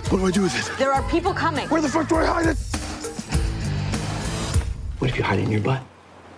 What 0.10 0.19
do 0.19 0.25
I 0.25 0.31
do 0.31 0.41
with 0.43 0.57
it? 0.57 0.77
There 0.77 0.93
are 0.93 1.03
people 1.10 1.33
coming. 1.33 1.67
Where 1.69 1.81
the 1.81 1.89
fuck 1.89 2.07
do 2.07 2.15
I 2.15 2.25
hide 2.25 2.45
it? 2.48 2.57
What 5.00 5.10
if 5.10 5.17
you 5.17 5.24
hide 5.24 5.39
it 5.39 5.43
in 5.43 5.51
your 5.51 5.62
butt? 5.62 5.81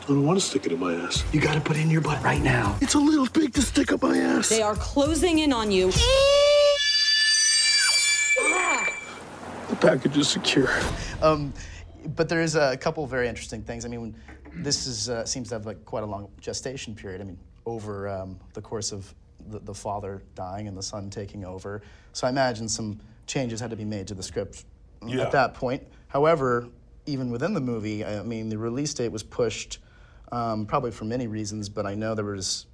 I 0.03 0.07
don't 0.07 0.25
want 0.25 0.37
to 0.37 0.45
stick 0.45 0.65
it 0.65 0.73
in 0.73 0.79
my 0.79 0.93
ass. 0.95 1.23
You 1.31 1.39
gotta 1.39 1.61
put 1.61 1.77
it 1.77 1.81
in 1.81 1.89
your 1.89 2.01
butt 2.01 2.21
right 2.23 2.41
now. 2.41 2.77
It's 2.81 2.93
a 2.95 2.99
little 2.99 3.27
big 3.27 3.53
to 3.53 3.61
stick 3.61 3.93
up 3.93 4.01
my 4.01 4.17
ass. 4.17 4.49
They 4.49 4.61
are 4.61 4.75
closing 4.75 5.39
in 5.39 5.53
on 5.53 5.71
you. 5.71 5.91
The 9.69 9.77
package 9.79 10.17
is 10.17 10.27
secure. 10.27 10.69
Um, 11.21 11.53
but 12.17 12.27
there 12.27 12.41
is 12.41 12.55
a 12.55 12.75
couple 12.75 13.07
very 13.07 13.29
interesting 13.29 13.61
things. 13.61 13.85
I 13.85 13.87
mean, 13.87 14.01
when, 14.01 14.15
this 14.55 14.87
is, 14.87 15.07
uh, 15.09 15.23
seems 15.25 15.47
to 15.49 15.55
have 15.55 15.65
like 15.65 15.85
quite 15.85 16.03
a 16.03 16.05
long 16.05 16.29
gestation 16.41 16.93
period. 16.95 17.21
I 17.21 17.23
mean, 17.23 17.37
over 17.65 18.09
um, 18.09 18.37
the 18.53 18.61
course 18.61 18.91
of 18.91 19.13
the, 19.47 19.59
the 19.59 19.73
father 19.73 20.21
dying 20.35 20.67
and 20.67 20.77
the 20.77 20.83
son 20.83 21.09
taking 21.09 21.45
over. 21.45 21.81
So 22.11 22.27
I 22.27 22.29
imagine 22.29 22.67
some 22.67 22.99
changes 23.25 23.61
had 23.61 23.69
to 23.69 23.77
be 23.77 23.85
made 23.85 24.07
to 24.09 24.13
the 24.13 24.23
script 24.23 24.65
Yeah. 25.05 25.21
at 25.23 25.31
that 25.31 25.53
point. 25.53 25.81
However, 26.09 26.67
even 27.05 27.29
within 27.31 27.53
the 27.53 27.61
movie, 27.61 28.03
I 28.03 28.21
mean, 28.21 28.49
the 28.49 28.57
release 28.57 28.93
date 28.93 29.09
was 29.13 29.23
pushed 29.23 29.79
um, 30.33 30.65
probably 30.65 30.91
for 30.91 31.05
many 31.05 31.27
reasons, 31.27 31.69
but 31.69 31.85
I 31.85 31.93
know 31.93 32.15
there 32.15 32.25
was 32.25 32.65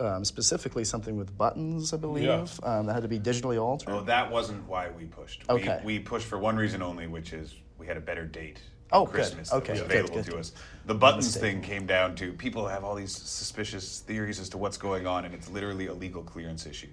um, 0.00 0.24
specifically 0.24 0.84
something 0.84 1.16
with 1.16 1.36
buttons, 1.38 1.92
I 1.92 1.96
believe, 1.96 2.24
Yeah. 2.24 2.46
um, 2.64 2.86
that 2.86 2.94
had 2.94 3.02
to 3.02 3.08
be 3.08 3.20
digitally 3.20 3.60
altered. 3.62 3.90
Oh, 3.94 4.00
that 4.02 4.30
wasn't 4.30 4.66
why 4.68 4.90
we 4.90 5.04
pushed. 5.04 5.44
Okay. 5.48 5.80
We, 5.84 5.98
we 5.98 6.00
pushed 6.00 6.26
for 6.26 6.38
one 6.38 6.56
reason 6.56 6.82
only, 6.82 7.06
which 7.06 7.32
is 7.32 7.54
we 7.78 7.86
had 7.86 7.96
a 7.96 8.00
better 8.00 8.24
date. 8.24 8.60
Oh, 8.92 9.06
for 9.06 9.12
good. 9.12 9.16
Christmas 9.22 9.50
that 9.50 9.56
Okay, 9.56 9.72
was 9.74 9.80
available 9.82 10.14
good, 10.16 10.24
to 10.26 10.38
us. 10.38 10.52
The 10.86 10.94
buttons 10.94 11.36
thing 11.36 11.62
came 11.62 11.86
down 11.86 12.16
to 12.16 12.32
people 12.32 12.66
have 12.66 12.82
all 12.84 12.94
these 12.96 13.12
suspicious 13.12 14.00
theories 14.00 14.40
as 14.40 14.48
to 14.50 14.58
what's 14.58 14.76
going 14.76 15.06
on, 15.06 15.24
and 15.24 15.32
it's 15.34 15.48
literally 15.48 15.86
a 15.86 15.94
legal 15.94 16.22
clearance 16.22 16.66
issue. 16.66 16.88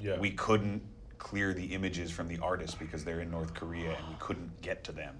Yeah. 0.00 0.18
We 0.18 0.32
couldn't 0.32 0.82
clear 1.18 1.54
the 1.54 1.66
images 1.66 2.10
from 2.10 2.26
the 2.28 2.38
artists 2.38 2.74
because 2.74 3.04
they're 3.04 3.20
in 3.20 3.30
North 3.30 3.54
Korea, 3.54 3.90
and 3.96 4.08
we 4.08 4.14
couldn't 4.18 4.60
get 4.62 4.82
to 4.84 4.92
them, 4.92 5.14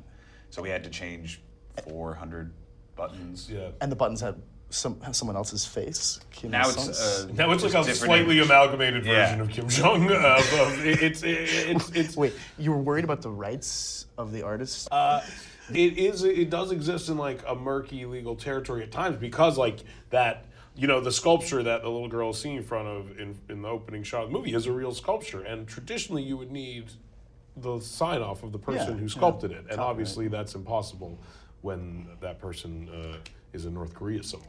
so 0.50 0.60
we 0.60 0.68
had 0.70 0.82
to 0.84 0.90
change 0.90 1.40
400 1.88 2.52
buttons. 2.96 3.48
Yeah. 3.50 3.68
And 3.80 3.90
the 3.90 3.96
buttons 3.96 4.20
had 4.20 4.40
some 4.72 5.00
have 5.00 5.16
someone 5.16 5.36
else's 5.36 5.66
face. 5.66 6.20
Kim 6.30 6.50
Now 6.52 6.68
it's, 6.68 6.76
Il-sung's. 6.76 7.00
uh, 7.00 7.32
Now 7.34 7.50
it's 7.52 7.64
like 7.64 7.74
a 7.74 7.94
slightly 7.94 8.36
image. 8.36 8.46
amalgamated 8.46 9.04
Yeah. 9.04 9.26
version 9.26 9.40
of 9.40 9.48
Kim 9.50 9.68
Jong. 9.68 10.04
Of, 10.10 10.14
of, 10.14 10.86
it- 10.86 11.02
it's 11.02 11.22
it's 11.24 11.90
it's 11.90 12.16
Wait, 12.16 12.32
you 12.58 12.70
were 12.70 12.78
worried 12.78 13.04
about 13.04 13.22
the 13.22 13.30
rights 13.30 14.06
of 14.16 14.32
the 14.32 14.42
artist. 14.42 14.88
Uh, 14.92 15.22
it 15.70 15.98
is 15.98 16.22
it 16.24 16.50
does 16.50 16.70
exist 16.72 17.08
in 17.08 17.16
like 17.16 17.40
a 17.46 17.54
murky 17.54 18.04
legal 18.04 18.36
territory 18.36 18.82
at 18.82 18.90
times 18.92 19.16
because 19.16 19.56
like 19.58 19.80
that 20.10 20.44
you 20.76 20.86
know 20.86 21.00
the 21.00 21.12
sculpture 21.12 21.62
that 21.62 21.82
the 21.82 21.88
little 21.88 22.08
girl 22.08 22.30
is 22.30 22.38
seen 22.40 22.56
in 22.56 22.62
front 22.62 22.86
of 22.88 23.18
in, 23.20 23.36
in 23.48 23.62
the 23.62 23.68
opening 23.68 24.02
shot 24.02 24.22
of 24.24 24.30
the 24.30 24.36
movie 24.36 24.52
is 24.54 24.66
a 24.66 24.72
real 24.72 24.92
sculpture 24.94 25.42
and 25.42 25.66
traditionally 25.68 26.22
you 26.22 26.36
would 26.36 26.50
need 26.50 26.90
the 27.56 27.78
sign 27.80 28.20
off 28.22 28.42
of 28.42 28.50
the 28.52 28.58
person 28.58 28.88
Yeah, 28.94 28.94
who 28.94 29.02
yeah. 29.02 29.08
sculpted 29.08 29.50
it 29.52 29.58
and 29.58 29.66
Copyright. 29.68 29.86
obviously 29.90 30.28
that's 30.28 30.54
impossible 30.56 31.18
when 31.62 32.06
that 32.20 32.38
person 32.38 32.88
uh, 32.88 33.16
is 33.52 33.66
in 33.66 33.74
North 33.74 33.94
Korea 33.94 34.22
somewhere. 34.22 34.48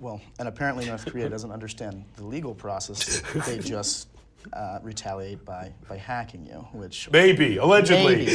well, 0.00 0.20
and 0.38 0.48
apparently 0.48 0.86
North 0.86 1.06
Korea 1.06 1.28
doesn't 1.28 1.50
understand 1.52 2.04
the 2.16 2.24
legal 2.24 2.54
process. 2.54 3.22
They 3.46 3.58
just 3.76 4.08
uh, 4.52 4.80
retaliate 4.82 5.44
by, 5.44 5.72
by 5.88 5.96
hacking 5.96 6.44
you, 6.44 6.66
which 6.72 7.08
Maybe 7.12 7.58
allegedly. 7.58 8.16
maybe, 8.16 8.32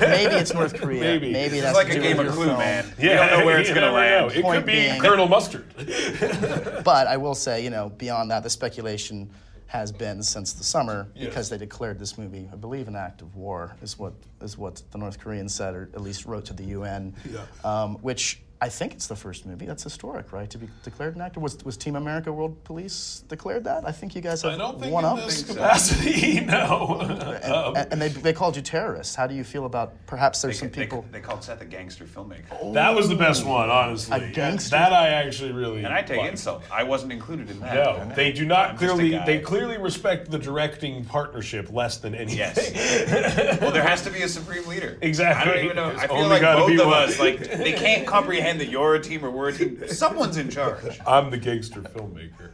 maybe 0.00 0.34
it's 0.36 0.54
North 0.54 0.74
Korea. 0.74 1.00
Maybe. 1.12 1.32
Maybe 1.32 1.56
It's 1.58 1.64
that's 1.66 1.76
like 1.76 1.90
a 1.94 1.98
game 2.00 2.18
of 2.18 2.28
Clue, 2.32 2.46
phone. 2.46 2.58
man. 2.58 2.86
You 2.98 3.10
don't 3.10 3.30
know 3.38 3.44
where 3.44 3.58
it's 3.58 3.68
going 3.68 3.82
to 3.82 3.92
never 3.92 4.00
know. 4.20 4.26
land. 4.26 4.32
It 4.36 4.42
Point 4.42 4.56
could 4.60 4.66
be 4.66 4.72
being- 4.72 5.00
Colonel 5.00 5.28
Mustard. 5.28 5.66
But 6.84 7.06
I 7.08 7.18
will 7.18 7.34
say, 7.34 7.62
you 7.62 7.68
know, 7.70 7.90
beyond 7.90 8.30
that, 8.30 8.42
the 8.42 8.48
speculation 8.50 9.28
has 9.70 9.92
been 9.92 10.20
since 10.20 10.52
the 10.52 10.64
summer 10.64 11.06
because 11.16 11.48
they 11.48 11.56
declared 11.56 11.96
this 11.96 12.18
movie, 12.18 12.48
I 12.52 12.56
believe, 12.56 12.88
an 12.88 12.96
act 12.96 13.22
of 13.22 13.36
war, 13.36 13.76
is 13.82 13.96
what 13.96 14.14
is 14.42 14.58
what 14.58 14.82
the 14.90 14.98
North 14.98 15.20
Koreans 15.20 15.54
said, 15.54 15.74
or 15.76 15.88
at 15.94 16.00
least 16.00 16.26
wrote 16.26 16.44
to 16.46 16.52
the 16.52 16.64
UN. 16.64 17.14
Yeah. 17.30 17.44
Um, 17.62 17.94
which 18.02 18.42
I 18.62 18.68
think 18.68 18.92
it's 18.92 19.06
the 19.06 19.16
first 19.16 19.46
movie 19.46 19.64
that's 19.64 19.82
historic, 19.82 20.32
right? 20.32 20.48
To 20.50 20.58
be 20.58 20.68
declared 20.82 21.14
an 21.16 21.22
actor 21.22 21.40
was 21.40 21.56
was 21.64 21.76
Team 21.78 21.96
America 21.96 22.30
World 22.30 22.62
Police 22.64 23.24
declared 23.28 23.64
that? 23.64 23.86
I 23.86 23.92
think 23.92 24.14
you 24.14 24.20
guys 24.20 24.42
have 24.42 24.52
I 24.52 24.56
don't 24.58 24.78
think 24.78 24.92
one 24.92 25.04
in 25.04 25.10
up. 25.10 25.24
this 25.24 25.42
capacity, 25.42 26.40
no. 26.44 26.98
And, 27.00 27.22
and- 27.22 27.92
and 27.92 28.00
they, 28.02 28.08
they 28.08 28.32
called 28.34 28.56
you 28.56 28.62
terrorists. 28.62 29.14
How 29.14 29.26
do 29.26 29.34
you 29.34 29.44
feel 29.44 29.64
about 29.64 29.94
perhaps 30.06 30.42
there's 30.42 30.56
They, 30.60 30.66
some 30.66 30.70
people? 30.70 31.04
they 31.10 31.20
called 31.20 31.42
Seth 31.42 31.60
a 31.62 31.64
gangster 31.64 32.04
filmmaker. 32.04 32.44
Oh. 32.60 32.72
That 32.74 32.94
was 32.94 33.08
the 33.08 33.14
best 33.16 33.44
one, 33.46 33.70
honestly. 33.70 34.16
A 34.22 34.30
gangster? 34.30 34.70
That 34.76 34.92
I 34.92 35.08
actually 35.08 35.52
really. 35.52 35.78
And 35.82 35.92
I 35.92 36.02
take 36.02 36.18
liked. 36.18 36.32
insult. 36.32 36.62
I 36.70 36.82
wasn't 36.82 37.12
included 37.12 37.50
in 37.50 37.60
that. 37.60 37.74
No, 37.74 38.14
they 38.14 38.30
do 38.32 38.42
I'm 38.42 38.48
not 38.48 38.76
clearly. 38.78 39.18
They 39.26 39.38
clearly 39.40 39.78
respect 39.78 40.30
the 40.30 40.38
directing 40.38 41.04
partnership 41.06 41.72
less 41.72 41.96
than 41.96 42.14
anything. 42.14 42.38
Yes. 42.38 43.60
well, 43.60 43.72
there 43.72 43.82
has 43.82 44.02
to 44.02 44.10
be 44.10 44.22
a 44.22 44.28
supreme 44.28 44.66
leader. 44.66 44.98
Exactly. 45.10 45.50
I 45.50 45.54
don't 45.54 45.64
even 45.64 45.76
know. 45.76 45.88
There's 45.88 46.00
I 46.02 46.06
feel 46.08 46.28
like 46.28 46.42
both 46.42 46.78
of 46.80 46.86
one. 46.86 46.94
us, 47.08 47.18
like, 47.18 47.38
they 47.40 47.72
can't 47.72 48.06
comprehend 48.06 48.49
that 48.58 48.68
you're 48.68 48.94
a 48.94 49.00
team 49.00 49.24
or 49.24 49.30
we're 49.30 49.48
a 49.48 49.52
team. 49.52 49.82
Someone's 49.88 50.36
in 50.36 50.50
charge. 50.50 50.98
I'm 51.06 51.30
the 51.30 51.38
gangster 51.38 51.82
filmmaker. 51.82 52.50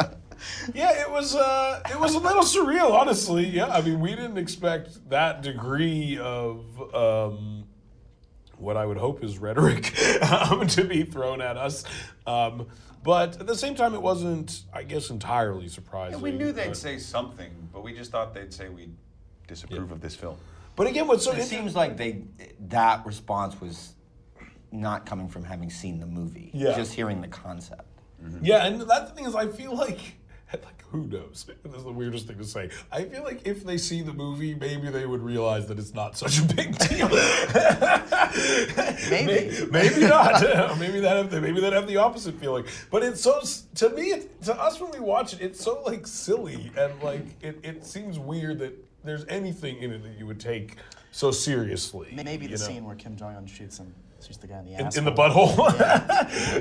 Um, 0.10 0.16
yeah, 0.74 1.02
it 1.02 1.10
was. 1.10 1.34
Uh, 1.36 1.82
it 1.90 2.00
was 2.00 2.14
a 2.14 2.18
little 2.18 2.42
surreal, 2.42 2.92
honestly. 2.92 3.44
Yeah, 3.46 3.66
I 3.66 3.82
mean, 3.82 4.00
we 4.00 4.10
didn't 4.10 4.38
expect 4.38 5.08
that 5.10 5.42
degree 5.42 6.18
of. 6.18 6.94
Um, 6.94 7.64
what 8.56 8.76
I 8.76 8.84
would 8.84 8.98
hope 8.98 9.24
is 9.24 9.38
rhetoric 9.38 9.98
um, 10.30 10.66
to 10.68 10.84
be 10.84 11.02
thrown 11.02 11.40
at 11.40 11.56
us, 11.56 11.82
um, 12.26 12.66
but 13.02 13.40
at 13.40 13.46
the 13.46 13.54
same 13.54 13.74
time, 13.74 13.94
it 13.94 14.02
wasn't, 14.02 14.64
I 14.72 14.82
guess, 14.82 15.08
entirely 15.08 15.66
surprising. 15.68 16.20
we 16.20 16.32
knew 16.32 16.52
they'd 16.52 16.68
but- 16.68 16.76
say 16.76 16.98
something, 16.98 17.50
but 17.72 17.82
we 17.82 17.94
just 17.94 18.10
thought 18.10 18.34
they'd 18.34 18.52
say 18.52 18.68
we 18.68 18.90
disapprove 19.48 19.92
of 19.92 20.00
this 20.02 20.14
film. 20.14 20.36
But 20.76 20.86
again, 20.88 21.06
what's 21.06 21.24
so 21.24 21.30
It 21.30 21.34
interesting? 21.34 21.58
seems 21.60 21.74
like 21.74 21.96
they 21.96 22.24
that 22.68 23.04
response 23.06 23.58
was 23.60 23.94
not 24.72 25.06
coming 25.06 25.28
from 25.28 25.44
having 25.44 25.70
seen 25.70 26.00
the 26.00 26.06
movie, 26.06 26.50
Yeah. 26.54 26.76
just 26.76 26.92
hearing 26.92 27.20
the 27.20 27.28
concept. 27.28 27.86
Mm-hmm. 28.22 28.44
Yeah, 28.44 28.66
and 28.66 28.80
that's 28.82 29.10
the 29.10 29.16
thing 29.16 29.24
is, 29.26 29.34
I 29.34 29.48
feel 29.48 29.74
like, 29.74 29.98
like 30.52 30.84
who 30.90 31.04
knows? 31.06 31.46
This 31.62 31.74
is 31.74 31.84
the 31.84 31.92
weirdest 31.92 32.26
thing 32.26 32.38
to 32.38 32.44
say. 32.44 32.70
I 32.90 33.04
feel 33.04 33.22
like 33.22 33.46
if 33.46 33.64
they 33.64 33.78
see 33.78 34.02
the 34.02 34.12
movie, 34.12 34.54
maybe 34.54 34.90
they 34.90 35.06
would 35.06 35.22
realize 35.22 35.66
that 35.68 35.78
it's 35.78 35.94
not 35.94 36.16
such 36.18 36.38
a 36.40 36.42
big 36.42 36.76
deal. 36.88 37.08
Maybe. 39.10 39.66
maybe 39.70 40.00
not. 40.06 40.42
maybe 40.78 41.00
that 41.00 41.16
have 41.16 41.30
the, 41.30 41.40
maybe 41.40 41.60
that 41.60 41.72
have 41.72 41.86
the 41.86 41.96
opposite 41.96 42.34
feeling. 42.40 42.64
But 42.90 43.02
it's 43.02 43.20
so 43.20 43.40
to 43.76 43.90
me, 43.90 44.02
it, 44.10 44.42
to 44.42 44.54
us 44.60 44.80
when 44.80 44.90
we 44.90 45.00
watch 45.00 45.32
it, 45.34 45.40
it's 45.40 45.62
so 45.62 45.82
like 45.86 46.06
silly 46.06 46.70
and 46.76 47.00
like 47.02 47.24
it, 47.40 47.58
it 47.62 47.84
seems 47.86 48.18
weird 48.18 48.58
that 48.58 48.72
there's 49.04 49.24
anything 49.28 49.78
in 49.78 49.92
it 49.92 50.02
that 50.02 50.18
you 50.18 50.26
would 50.26 50.40
take 50.40 50.76
so 51.12 51.30
seriously. 51.30 52.08
Maybe 52.12 52.46
the 52.46 52.52
know? 52.52 52.56
scene 52.56 52.84
where 52.84 52.96
Kim 52.96 53.16
Jong 53.16 53.36
Un 53.36 53.46
shoots 53.46 53.78
him, 53.78 53.94
shoots 54.22 54.38
the 54.38 54.46
guy 54.46 54.58
in 54.58 54.64
the 54.66 54.74
in, 54.74 54.86
ass. 54.86 54.96
in 54.96 55.04
the 55.04 55.12
butthole. 55.12 55.56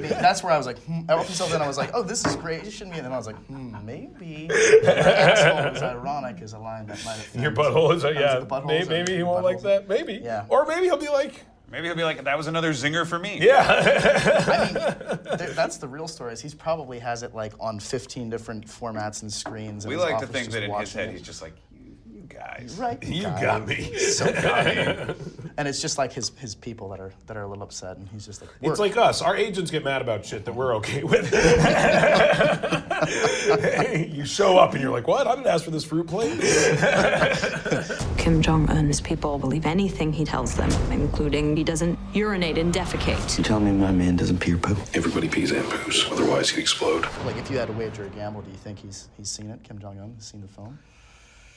Maybe. 0.01 0.07
That's 0.09 0.43
where 0.43 0.51
I 0.51 0.57
was 0.57 0.65
like, 0.65 0.79
hmm. 0.79 1.01
up 1.09 1.27
until 1.27 1.47
then 1.47 1.61
I 1.61 1.67
was 1.67 1.77
like, 1.77 1.91
oh, 1.93 2.03
this 2.03 2.25
is 2.25 2.35
great. 2.35 2.63
It 2.63 2.71
shouldn't 2.71 2.91
be. 2.93 2.97
And 2.99 3.05
then 3.05 3.13
I 3.13 3.17
was 3.17 3.27
like, 3.27 3.37
hmm, 3.45 3.75
maybe. 3.85 4.49
The 4.79 4.97
asshole 4.97 5.75
is 5.75 5.81
ironic 5.83 6.41
as 6.41 6.53
a 6.53 6.59
line 6.59 6.85
that 6.87 7.03
might 7.05 7.17
have. 7.17 7.41
Your 7.41 7.51
butthole 7.51 7.93
is 7.95 8.03
I 8.05 8.11
yeah. 8.11 8.35
like, 8.35 8.47
the 8.47 8.55
buttholes 8.55 8.67
Maybe, 8.67 8.85
are- 8.85 8.89
maybe 8.89 9.15
he 9.17 9.23
won't 9.23 9.43
like 9.43 9.61
that. 9.61 9.87
Maybe. 9.87 10.21
Yeah. 10.23 10.45
Or 10.49 10.65
maybe 10.65 10.85
he'll 10.85 10.97
be 10.97 11.09
like, 11.09 11.45
Maybe 11.71 11.85
he'll 11.87 11.95
be 11.95 12.03
like, 12.03 12.23
that 12.23 12.35
was 12.35 12.47
another 12.47 12.71
zinger 12.71 13.05
for 13.05 13.19
me. 13.19 13.37
yeah. 13.41 13.63
I 14.47 14.65
mean, 14.65 14.73
there, 15.37 15.51
that's 15.51 15.77
the 15.77 15.87
real 15.87 16.07
story. 16.07 16.33
Is 16.33 16.41
he's 16.41 16.55
probably 16.55 16.97
has 16.97 17.21
it 17.21 17.35
like 17.35 17.53
on 17.59 17.79
15 17.79 18.27
different 18.29 18.65
formats 18.65 19.21
and 19.21 19.31
screens. 19.31 19.85
And 19.85 19.93
We 19.93 19.97
like 19.97 20.09
to 20.09 20.15
office 20.15 20.29
think 20.29 20.51
that 20.51 20.63
in 20.63 20.71
his 20.73 20.93
head 20.93 21.09
it. 21.09 21.11
he's 21.11 21.21
just 21.21 21.43
like, 21.43 21.53
you, 21.71 21.95
you 22.11 22.21
guys. 22.23 22.75
right. 22.79 23.01
you 23.03 23.23
guy. 23.23 23.41
got 23.41 23.67
me. 23.67 23.95
So 23.99 24.31
got 24.33 24.65
me. 24.65 25.13
And 25.59 25.67
it's 25.67 25.81
just 25.81 25.97
like 25.97 26.13
his 26.13 26.29
his 26.37 26.55
people 26.55 26.87
that 26.87 27.01
are 27.01 27.11
that 27.27 27.35
are 27.35 27.43
a 27.43 27.47
little 27.47 27.63
upset, 27.63 27.97
and 27.97 28.07
he's 28.07 28.25
just 28.25 28.39
like, 28.39 28.49
It's 28.61 28.79
like 28.79 28.95
us. 28.95 29.21
Our 29.21 29.35
agents 29.35 29.69
get 29.69 29.83
mad 29.83 30.01
about 30.01 30.25
shit 30.25 30.45
that 30.45 30.55
we're 30.55 30.73
okay 30.77 31.03
with. 31.03 31.29
you 34.15 34.23
show 34.25 34.57
up 34.57 34.71
and 34.71 34.81
you're 34.81 34.91
like, 34.91 35.05
"What? 35.05 35.27
I 35.27 35.35
didn't 35.35 35.47
ask 35.47 35.65
for 35.65 35.71
this 35.71 35.83
fruit 35.83 36.07
plate." 36.07 36.39
Kim 38.17 38.41
Jong 38.41 38.69
un's 38.69 39.01
people 39.01 39.37
believe 39.37 39.65
anything 39.65 40.13
he 40.13 40.23
tells 40.23 40.55
them, 40.55 40.69
including 40.93 41.57
he 41.57 41.65
doesn't 41.65 41.99
urinate 42.13 42.57
and 42.57 42.73
defecate. 42.73 43.37
You 43.37 43.43
tell 43.43 43.59
me 43.59 43.73
my 43.73 43.91
man 43.91 44.15
doesn't 44.15 44.39
pee 44.39 44.53
or 44.53 44.57
poo? 44.59 44.77
Everybody 44.93 45.27
pees 45.27 45.51
and 45.51 45.65
poos, 45.65 46.09
otherwise 46.09 46.49
he'd 46.49 46.61
explode. 46.61 47.05
like 47.25 47.35
if 47.35 47.51
you 47.51 47.57
had 47.57 47.67
to 47.67 47.73
wager 47.73 48.05
a 48.05 48.09
gamble, 48.11 48.43
do 48.43 48.49
you 48.49 48.55
think 48.57 48.79
he's 48.79 49.09
he's 49.17 49.29
seen 49.29 49.49
it? 49.49 49.61
Kim 49.63 49.77
Jong 49.77 49.99
Un 49.99 50.13
has 50.15 50.25
seen 50.25 50.39
the 50.39 50.47
film. 50.47 50.79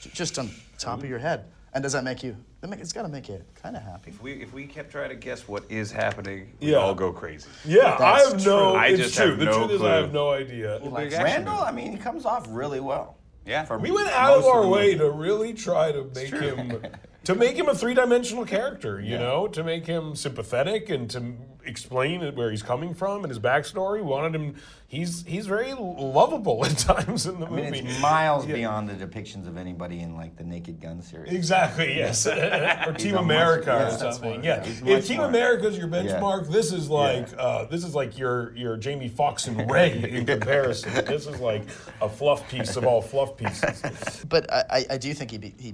J- 0.01 0.09
Just 0.13 0.37
on 0.39 0.49
top 0.77 0.99
of 1.01 1.07
your 1.09 1.19
head. 1.19 1.45
And 1.75 1.81
does 1.81 1.93
that 1.93 2.03
make 2.03 2.21
you? 2.23 2.37
It's 2.61 2.93
got 2.93 3.01
to 3.01 3.07
make 3.09 3.27
you 3.27 3.41
kind 3.55 3.75
of 3.75 3.81
happy. 3.81 4.11
If 4.11 4.21
we 4.21 4.33
if 4.33 4.53
we 4.53 4.65
kept 4.67 4.91
trying 4.91 5.09
to 5.09 5.15
guess 5.15 5.47
what 5.47 5.63
is 5.69 5.91
happening, 5.91 6.53
we'd 6.59 6.69
Yeah. 6.69 6.77
all 6.77 6.93
go 6.93 7.11
crazy. 7.11 7.49
Yeah, 7.65 7.95
I 7.95 7.97
That's 8.19 8.31
have 8.33 8.45
no. 8.45 8.71
true. 8.71 8.79
I 8.79 8.87
it's 8.87 8.99
just 8.99 9.15
true. 9.15 9.29
have 9.31 9.39
the 9.39 9.45
no 9.45 9.57
truth 9.67 9.71
is, 9.71 9.81
I 9.81 9.95
have 9.95 10.13
no 10.13 10.29
idea. 10.31 10.79
Big 10.83 11.13
action 11.13 11.23
Randall. 11.23 11.61
I 11.61 11.71
mean, 11.71 11.91
he 11.91 11.97
comes 11.97 12.25
off 12.25 12.45
really 12.49 12.79
well. 12.79 13.17
Yeah. 13.45 13.65
For 13.65 13.77
We 13.79 13.89
went 13.91 14.09
out 14.09 14.37
of 14.37 14.45
our 14.45 14.67
way 14.67 14.87
movie. 14.95 14.97
to 14.99 15.09
really 15.11 15.53
try 15.53 15.91
to 15.91 16.09
make 16.15 16.31
him 16.33 16.81
to 17.23 17.35
make 17.35 17.55
him 17.55 17.69
a 17.69 17.75
three-dimensional 17.75 18.45
character, 18.45 18.99
you 18.99 19.17
know, 19.17 19.47
to 19.47 19.63
make 19.63 19.85
him 19.85 20.15
sympathetic 20.15 20.89
and 20.89 21.09
to 21.11 21.33
explain 21.65 22.19
where 22.35 22.51
he's 22.51 22.61
coming 22.63 22.93
from 22.93 23.23
and 23.23 23.29
his 23.29 23.39
backstory. 23.39 23.95
We 23.97 24.01
wanted 24.01 24.35
him 24.35 24.55
he's 24.87 25.23
he's 25.25 25.47
very 25.47 25.73
lovable 25.73 26.65
at 26.65 26.77
times 26.77 27.25
in 27.25 27.39
the 27.39 27.45
I 27.45 27.49
mean, 27.49 27.65
movie. 27.65 27.79
it's 27.79 28.01
miles 28.01 28.45
Yeah. 28.45 28.55
beyond 28.55 28.89
the 28.89 28.93
depictions 28.95 29.47
of 29.47 29.55
anybody 29.55 30.01
in 30.01 30.15
like 30.17 30.35
the 30.35 30.43
Naked 30.43 30.81
Gun 30.81 31.01
series. 31.01 31.31
Exactly, 31.33 31.95
yes. 31.95 32.27
or 32.27 32.93
Team 32.97 33.13
a 33.13 33.21
much- 33.21 33.23
America 33.23 33.65
yeah, 33.67 33.87
or 33.87 33.97
something. 33.97 34.41
smart. 34.41 34.43
Yeah. 34.43 34.61
If 34.65 35.07
Team 35.07 35.15
smart. 35.15 35.29
America's 35.29 35.77
your 35.77 35.87
Yeah. 35.87 36.03
benchmark, 36.19 36.51
this 36.51 36.73
is 36.73 36.89
like 36.89 37.29
uh, 37.37 37.63
this 37.65 37.85
is 37.85 37.95
like 37.95 38.17
your 38.17 38.53
your 38.57 38.75
Jamie 38.75 39.07
Foxx 39.07 39.47
and 39.47 39.71
Ray 39.71 40.03
in 40.09 40.25
comparison. 40.25 40.93
this 41.05 41.25
is 41.27 41.39
like 41.39 41.63
a 42.01 42.09
fluff 42.09 42.49
piece 42.49 42.75
of 42.75 42.85
all 42.85 43.01
fluff 43.01 43.37
pieces. 43.37 44.25
But 44.27 44.51
I, 44.51 44.63
I- 44.69 44.85
I 44.91 44.97
do 44.97 45.13
think 45.13 45.31
he, 45.31 45.37
be, 45.37 45.55
he 45.57 45.69
i- 45.69 45.73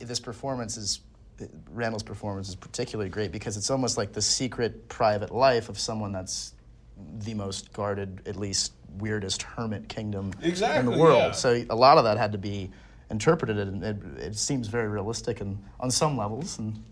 this 0.00 0.20
performance 0.20 0.76
is 0.76 1.00
Randall's 1.70 2.02
performance 2.02 2.48
is 2.48 2.54
particularly 2.54 3.10
great 3.10 3.30
because 3.32 3.56
it's 3.56 3.70
almost 3.70 3.96
like 3.96 4.12
the 4.12 4.22
secret 4.22 4.88
private 4.88 5.34
life 5.34 5.68
of 5.68 5.78
someone 5.78 6.12
that's 6.12 6.54
the 7.18 7.34
most 7.34 7.72
guarded, 7.72 8.22
at 8.26 8.36
least 8.36 8.72
weirdest 8.98 9.42
hermit 9.42 9.88
kingdom 9.88 10.32
in 10.42 10.86
the 10.86 10.96
world. 10.98 11.18
yeah. 11.18 11.30
So 11.32 11.62
a 11.68 11.76
lot 11.76 11.98
of 11.98 12.04
that 12.04 12.16
had 12.16 12.32
to 12.32 12.38
be 12.38 12.70
interpreted, 13.10 13.58
and 13.58 13.84
it, 13.84 13.96
it 14.18 14.36
seems 14.36 14.68
very 14.68 14.88
realistic 14.88 15.40
and 15.40 15.62
on 15.78 15.90
some 15.90 16.16
levels. 16.16 16.58
And 16.58 16.82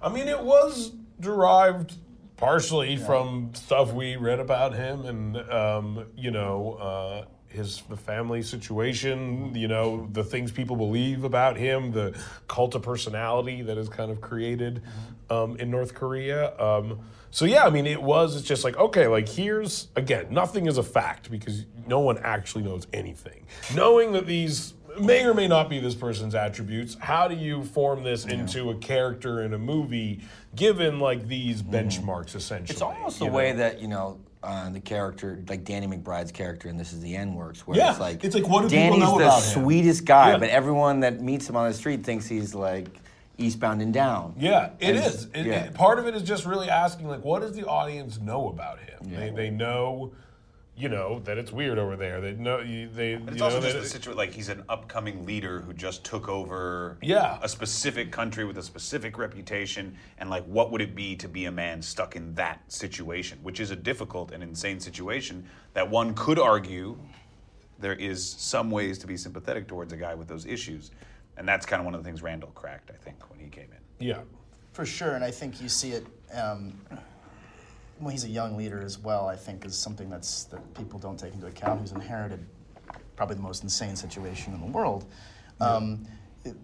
I 0.00 0.08
mean, 0.08 0.28
it 0.28 0.42
was 0.42 0.92
derived 1.20 1.94
partially 2.36 2.96
from 2.96 3.50
stuff 3.54 3.92
we 3.92 4.16
read 4.16 4.40
about 4.40 4.74
him, 4.74 5.04
and 5.04 5.36
um, 5.50 6.06
you 6.16 6.30
know, 6.30 6.74
uh, 6.80 7.24
his 7.50 7.82
the 7.88 7.96
family 7.96 8.42
situation. 8.42 9.54
You 9.54 9.68
know, 9.68 10.08
the 10.12 10.24
things 10.24 10.50
people 10.50 10.76
believe 10.76 11.24
about 11.24 11.56
him, 11.56 11.92
the 11.92 12.18
cult 12.48 12.74
of 12.74 12.82
personality 12.82 13.62
that 13.62 13.76
is 13.76 13.88
kind 13.88 14.10
of 14.10 14.20
created 14.20 14.82
um, 15.28 15.56
in 15.56 15.70
North 15.70 15.94
Korea. 15.94 16.58
Um, 16.58 17.00
so 17.30 17.44
yeah, 17.44 17.64
I 17.64 17.70
mean, 17.70 17.86
it 17.86 18.02
was. 18.02 18.36
It's 18.36 18.46
just 18.46 18.64
like 18.64 18.76
okay, 18.76 19.06
like 19.06 19.28
here's 19.28 19.88
again, 19.96 20.26
nothing 20.30 20.66
is 20.66 20.78
a 20.78 20.82
fact 20.82 21.30
because 21.30 21.64
no 21.86 22.00
one 22.00 22.18
actually 22.18 22.64
knows 22.64 22.86
anything. 22.92 23.46
Knowing 23.74 24.12
that 24.12 24.26
these 24.26 24.74
may 24.98 25.24
or 25.24 25.34
may 25.34 25.46
not 25.46 25.68
be 25.68 25.78
this 25.78 25.94
person's 25.94 26.34
attributes. 26.34 26.96
How 26.98 27.28
do 27.28 27.34
you 27.34 27.64
form 27.64 28.02
this 28.02 28.24
into 28.24 28.70
a 28.70 28.74
character 28.76 29.42
in 29.42 29.54
a 29.54 29.58
movie, 29.58 30.20
given 30.54 30.98
like 30.98 31.28
these 31.28 31.62
benchmarks 31.62 32.34
essentially? 32.34 32.74
It's 32.74 32.82
almost 32.82 33.18
the 33.18 33.26
you 33.26 33.30
way 33.30 33.52
that 33.52 33.80
you 33.80 33.88
know 33.88 34.18
uh, 34.42 34.70
the 34.70 34.80
character, 34.80 35.42
like 35.48 35.64
Danny 35.64 35.86
McBride's 35.86 36.32
character, 36.32 36.68
and 36.68 36.78
this 36.80 36.92
is 36.92 37.00
the 37.00 37.14
end 37.14 37.36
works, 37.36 37.66
where 37.66 37.76
Yeah, 37.76 37.90
it's 37.90 38.00
like 38.00 38.24
it's 38.24 38.34
like, 38.34 38.48
what 38.48 38.62
do 38.62 38.68
people 38.68 38.84
Danny's 38.84 39.00
know 39.00 39.18
the 39.18 39.24
about 39.26 39.42
him? 39.42 39.62
sweetest 39.62 40.04
guy, 40.04 40.30
Yeah. 40.32 40.38
but 40.38 40.48
everyone 40.48 41.00
that 41.00 41.20
meets 41.20 41.48
him 41.48 41.56
on 41.56 41.68
the 41.68 41.74
street 41.74 42.04
thinks 42.04 42.26
he's 42.26 42.54
like 42.54 42.86
eastbound 43.36 43.82
and 43.82 43.92
down. 43.92 44.34
Yeah, 44.38 44.70
it 44.80 44.96
And- 44.96 44.98
is. 45.06 45.24
It, 45.34 45.46
yeah. 45.46 45.52
it- 45.64 45.74
part 45.74 45.98
of 45.98 46.06
it 46.06 46.14
is 46.14 46.22
just 46.22 46.46
really 46.46 46.68
asking, 46.70 47.08
like, 47.08 47.24
what 47.24 47.40
does 47.42 47.52
the 47.54 47.66
audience 47.66 48.18
know 48.18 48.48
about 48.48 48.78
him? 48.80 48.98
They, 49.14 49.30
they 49.30 49.50
know, 49.50 50.12
you 50.76 50.88
know, 50.88 51.20
that 51.24 51.36
it's 51.36 51.52
weird 51.52 51.78
over 51.78 51.96
there. 51.96 52.20
They 52.20 52.32
know 52.32 52.60
you, 52.60 52.88
they. 52.88 53.16
But 53.16 53.32
it's 53.34 53.38
you 53.38 53.44
also 53.44 53.56
know, 53.58 53.62
just 53.64 53.74
that 53.76 53.82
the 53.82 53.88
situation 53.88 54.16
like 54.16 54.32
he's 54.32 54.48
an 54.48 54.62
upcoming 54.68 55.26
leader 55.26 55.60
who 55.60 55.72
just 55.74 56.04
took 56.04 56.28
over 56.28 56.96
Yeah. 57.02 57.38
a 57.42 57.48
specific 57.48 58.10
country 58.10 58.44
with 58.44 58.56
a 58.56 58.62
specific 58.62 59.18
reputation 59.18 59.96
and 60.18 60.30
like 60.30 60.44
what 60.44 60.70
would 60.70 60.80
it 60.80 60.94
be 60.94 61.16
to 61.16 61.28
be 61.28 61.44
a 61.46 61.52
man 61.52 61.82
stuck 61.82 62.16
in 62.16 62.34
that 62.34 62.60
situation, 62.72 63.38
which 63.42 63.60
is 63.60 63.70
a 63.70 63.76
difficult 63.76 64.30
and 64.32 64.42
insane 64.42 64.80
situation 64.80 65.44
that 65.74 65.88
one 65.88 66.14
could 66.14 66.38
argue 66.38 66.98
there 67.78 67.94
is 67.94 68.26
some 68.26 68.70
ways 68.70 68.98
to 68.98 69.06
be 69.06 69.16
sympathetic 69.16 69.66
towards 69.68 69.92
a 69.92 69.96
guy 69.96 70.14
with 70.14 70.28
those 70.28 70.46
issues. 70.46 70.90
And 71.36 71.48
that's 71.48 71.64
kind 71.66 71.80
of 71.80 71.84
one 71.86 71.94
of 71.94 72.02
the 72.02 72.08
things 72.08 72.22
Randall 72.22 72.50
cracked, 72.54 72.90
I 72.90 72.96
think, 73.02 73.28
when 73.30 73.38
he 73.40 73.48
came 73.48 73.68
in. 73.70 74.06
yeah. 74.06 74.20
For 74.72 74.86
sure, 74.86 75.14
and 75.14 75.24
I 75.24 75.30
think 75.32 75.60
you 75.60 75.68
see 75.68 75.90
it 75.92 76.06
um, 76.32 76.78
when 78.00 78.12
he's 78.12 78.24
a 78.24 78.28
young 78.28 78.56
leader 78.56 78.80
as 78.82 78.98
well. 78.98 79.28
I 79.28 79.36
think 79.36 79.64
is 79.64 79.76
something 79.78 80.08
that's 80.10 80.44
that 80.44 80.74
people 80.74 80.98
don't 80.98 81.18
take 81.18 81.34
into 81.34 81.46
account. 81.46 81.80
Who's 81.80 81.92
inherited 81.92 82.44
probably 83.16 83.36
the 83.36 83.42
most 83.42 83.62
insane 83.62 83.94
situation 83.96 84.54
in 84.54 84.60
the 84.60 84.66
world. 84.66 85.04
Um, 85.60 86.06
it- 86.44 86.56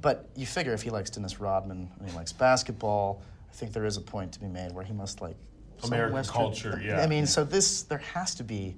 but 0.00 0.28
you 0.36 0.46
figure 0.46 0.72
if 0.72 0.82
he 0.82 0.90
likes 0.90 1.10
Dennis 1.10 1.40
Rodman 1.40 1.90
and 1.98 2.08
he 2.08 2.14
likes 2.14 2.32
basketball, 2.32 3.22
I 3.50 3.52
think 3.54 3.72
there 3.72 3.84
is 3.86 3.96
a 3.96 4.00
point 4.00 4.30
to 4.32 4.40
be 4.40 4.46
made 4.46 4.70
where 4.72 4.84
he 4.84 4.92
must 4.92 5.20
like 5.20 5.34
American 5.82 6.14
Western- 6.14 6.32
culture, 6.34 6.80
yeah. 6.84 7.00
I 7.00 7.06
mean, 7.08 7.26
so 7.26 7.42
this 7.42 7.82
there 7.82 7.98
has 7.98 8.34
to 8.36 8.44
be. 8.44 8.76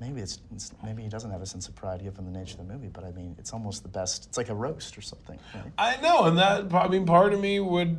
Maybe 0.00 0.20
it's, 0.20 0.40
it's 0.52 0.72
maybe 0.84 1.04
he 1.04 1.08
doesn't 1.08 1.30
have 1.30 1.42
a 1.42 1.46
sense 1.46 1.68
of 1.68 1.76
pride 1.76 2.02
given 2.02 2.24
the 2.24 2.36
nature 2.36 2.58
of 2.60 2.66
the 2.66 2.72
movie, 2.74 2.88
but 2.88 3.04
I 3.04 3.12
mean, 3.12 3.36
it's 3.38 3.52
almost 3.52 3.84
the 3.84 3.88
best. 3.88 4.26
It's 4.26 4.36
like 4.36 4.48
a 4.48 4.54
roast 4.54 4.98
or 4.98 5.00
something. 5.00 5.38
Right? 5.54 5.72
I 5.78 6.00
know, 6.00 6.24
and 6.24 6.36
that 6.38 6.74
I 6.74 6.88
mean, 6.88 7.06
part 7.06 7.32
of 7.32 7.38
me 7.40 7.60
would 7.60 7.96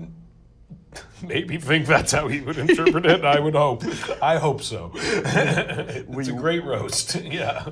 maybe 1.23 1.57
think 1.57 1.87
that's 1.87 2.11
how 2.11 2.27
he 2.27 2.41
would 2.41 2.57
interpret 2.57 3.05
it. 3.05 3.23
I 3.25 3.39
would 3.39 3.55
hope. 3.55 3.83
I 4.21 4.37
hope 4.37 4.61
so. 4.61 4.91
it's 4.95 6.27
a 6.27 6.33
great 6.33 6.63
roast. 6.63 7.15
yeah. 7.23 7.67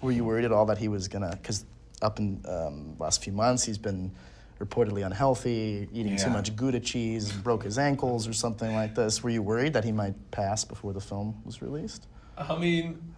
Were 0.00 0.12
you 0.12 0.24
worried 0.24 0.44
at 0.44 0.52
all 0.52 0.66
that 0.66 0.78
he 0.78 0.88
was 0.88 1.08
gonna? 1.08 1.30
Because 1.30 1.64
up 2.02 2.18
in 2.18 2.44
um, 2.48 2.96
last 2.98 3.22
few 3.22 3.32
months, 3.32 3.64
he's 3.64 3.78
been 3.78 4.12
reportedly 4.60 5.06
unhealthy, 5.06 5.88
eating 5.92 6.16
too 6.16 6.30
much 6.30 6.54
Gouda 6.56 6.80
cheese, 6.80 7.30
broke 7.30 7.62
his 7.62 7.78
ankles 7.78 8.26
or 8.26 8.32
something 8.32 8.74
like 8.74 8.94
this. 8.94 9.22
Were 9.22 9.30
you 9.30 9.40
worried 9.40 9.72
that 9.74 9.84
he 9.84 9.92
might 9.92 10.14
pass 10.32 10.64
before 10.64 10.92
the 10.92 11.00
film 11.00 11.40
was 11.44 11.62
released? 11.62 12.08
I 12.36 12.56
mean, 12.56 13.14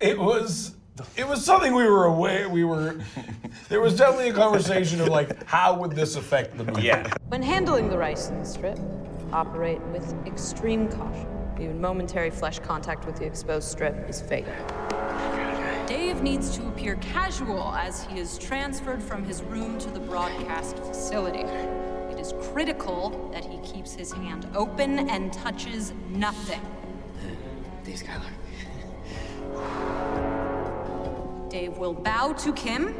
it 0.00 0.18
was 0.18 0.76
it 1.16 1.26
was 1.26 1.44
something 1.44 1.74
we 1.74 1.88
were 1.88 2.04
aware 2.04 2.48
we 2.48 2.64
were. 2.64 2.98
There 3.68 3.80
was 3.80 3.96
definitely 3.96 4.30
a 4.30 4.34
conversation 4.34 5.00
of 5.00 5.08
like, 5.08 5.44
how 5.44 5.78
would 5.78 5.92
this 5.92 6.16
affect 6.16 6.56
the 6.56 6.64
movie? 6.64 6.82
Yeah. 6.82 7.12
When 7.28 7.42
handling 7.42 7.88
the 7.88 7.96
ricin 7.96 8.40
the 8.40 8.48
strip, 8.48 8.78
operate 9.32 9.80
with 9.92 10.14
extreme 10.26 10.88
caution. 10.88 11.26
Even 11.58 11.80
momentary 11.80 12.30
flesh 12.30 12.58
contact 12.58 13.06
with 13.06 13.16
the 13.16 13.24
exposed 13.24 13.68
strip 13.68 14.08
is 14.08 14.20
fatal. 14.20 14.52
Dave 15.86 16.22
needs 16.22 16.56
to 16.56 16.66
appear 16.66 16.96
casual 16.96 17.72
as 17.74 18.04
he 18.04 18.18
is 18.18 18.38
transferred 18.38 19.02
from 19.02 19.24
his 19.24 19.42
room 19.44 19.78
to 19.78 19.90
the 19.90 20.00
broadcast 20.00 20.76
facility. 20.78 21.44
It 22.12 22.20
is 22.20 22.34
critical 22.52 23.30
that 23.32 23.44
he 23.44 23.58
keeps 23.58 23.94
his 23.94 24.12
hand 24.12 24.48
open 24.54 25.08
and 25.10 25.32
touches 25.32 25.92
nothing. 26.10 26.60
These 27.84 28.02
guys 28.02 28.20
Dave 31.48 31.78
will 31.78 31.94
bow 31.94 32.32
to 32.32 32.52
Kim, 32.52 32.94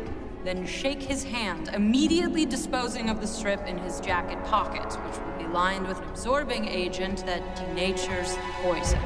then 0.44 0.64
shake 0.66 1.02
his 1.02 1.24
hand, 1.24 1.68
immediately 1.74 2.46
disposing 2.46 3.10
of 3.10 3.20
the 3.20 3.26
strip 3.26 3.66
in 3.66 3.76
his 3.78 4.00
jacket 4.00 4.42
pocket, 4.44 4.84
which 4.84 5.18
will 5.18 5.38
be 5.38 5.52
lined 5.52 5.86
with 5.88 5.98
an 5.98 6.08
absorbing 6.08 6.66
agent 6.68 7.26
that 7.26 7.42
denatures 7.56 8.34
the 8.34 8.52
poison. 8.62 9.00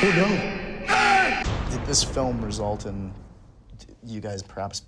Oh 0.00 0.12
no! 0.16 1.70
Did 1.70 1.86
this 1.86 2.02
film 2.02 2.42
result 2.42 2.86
in 2.86 3.12
you 4.02 4.20
guys 4.20 4.42
perhaps 4.42 4.82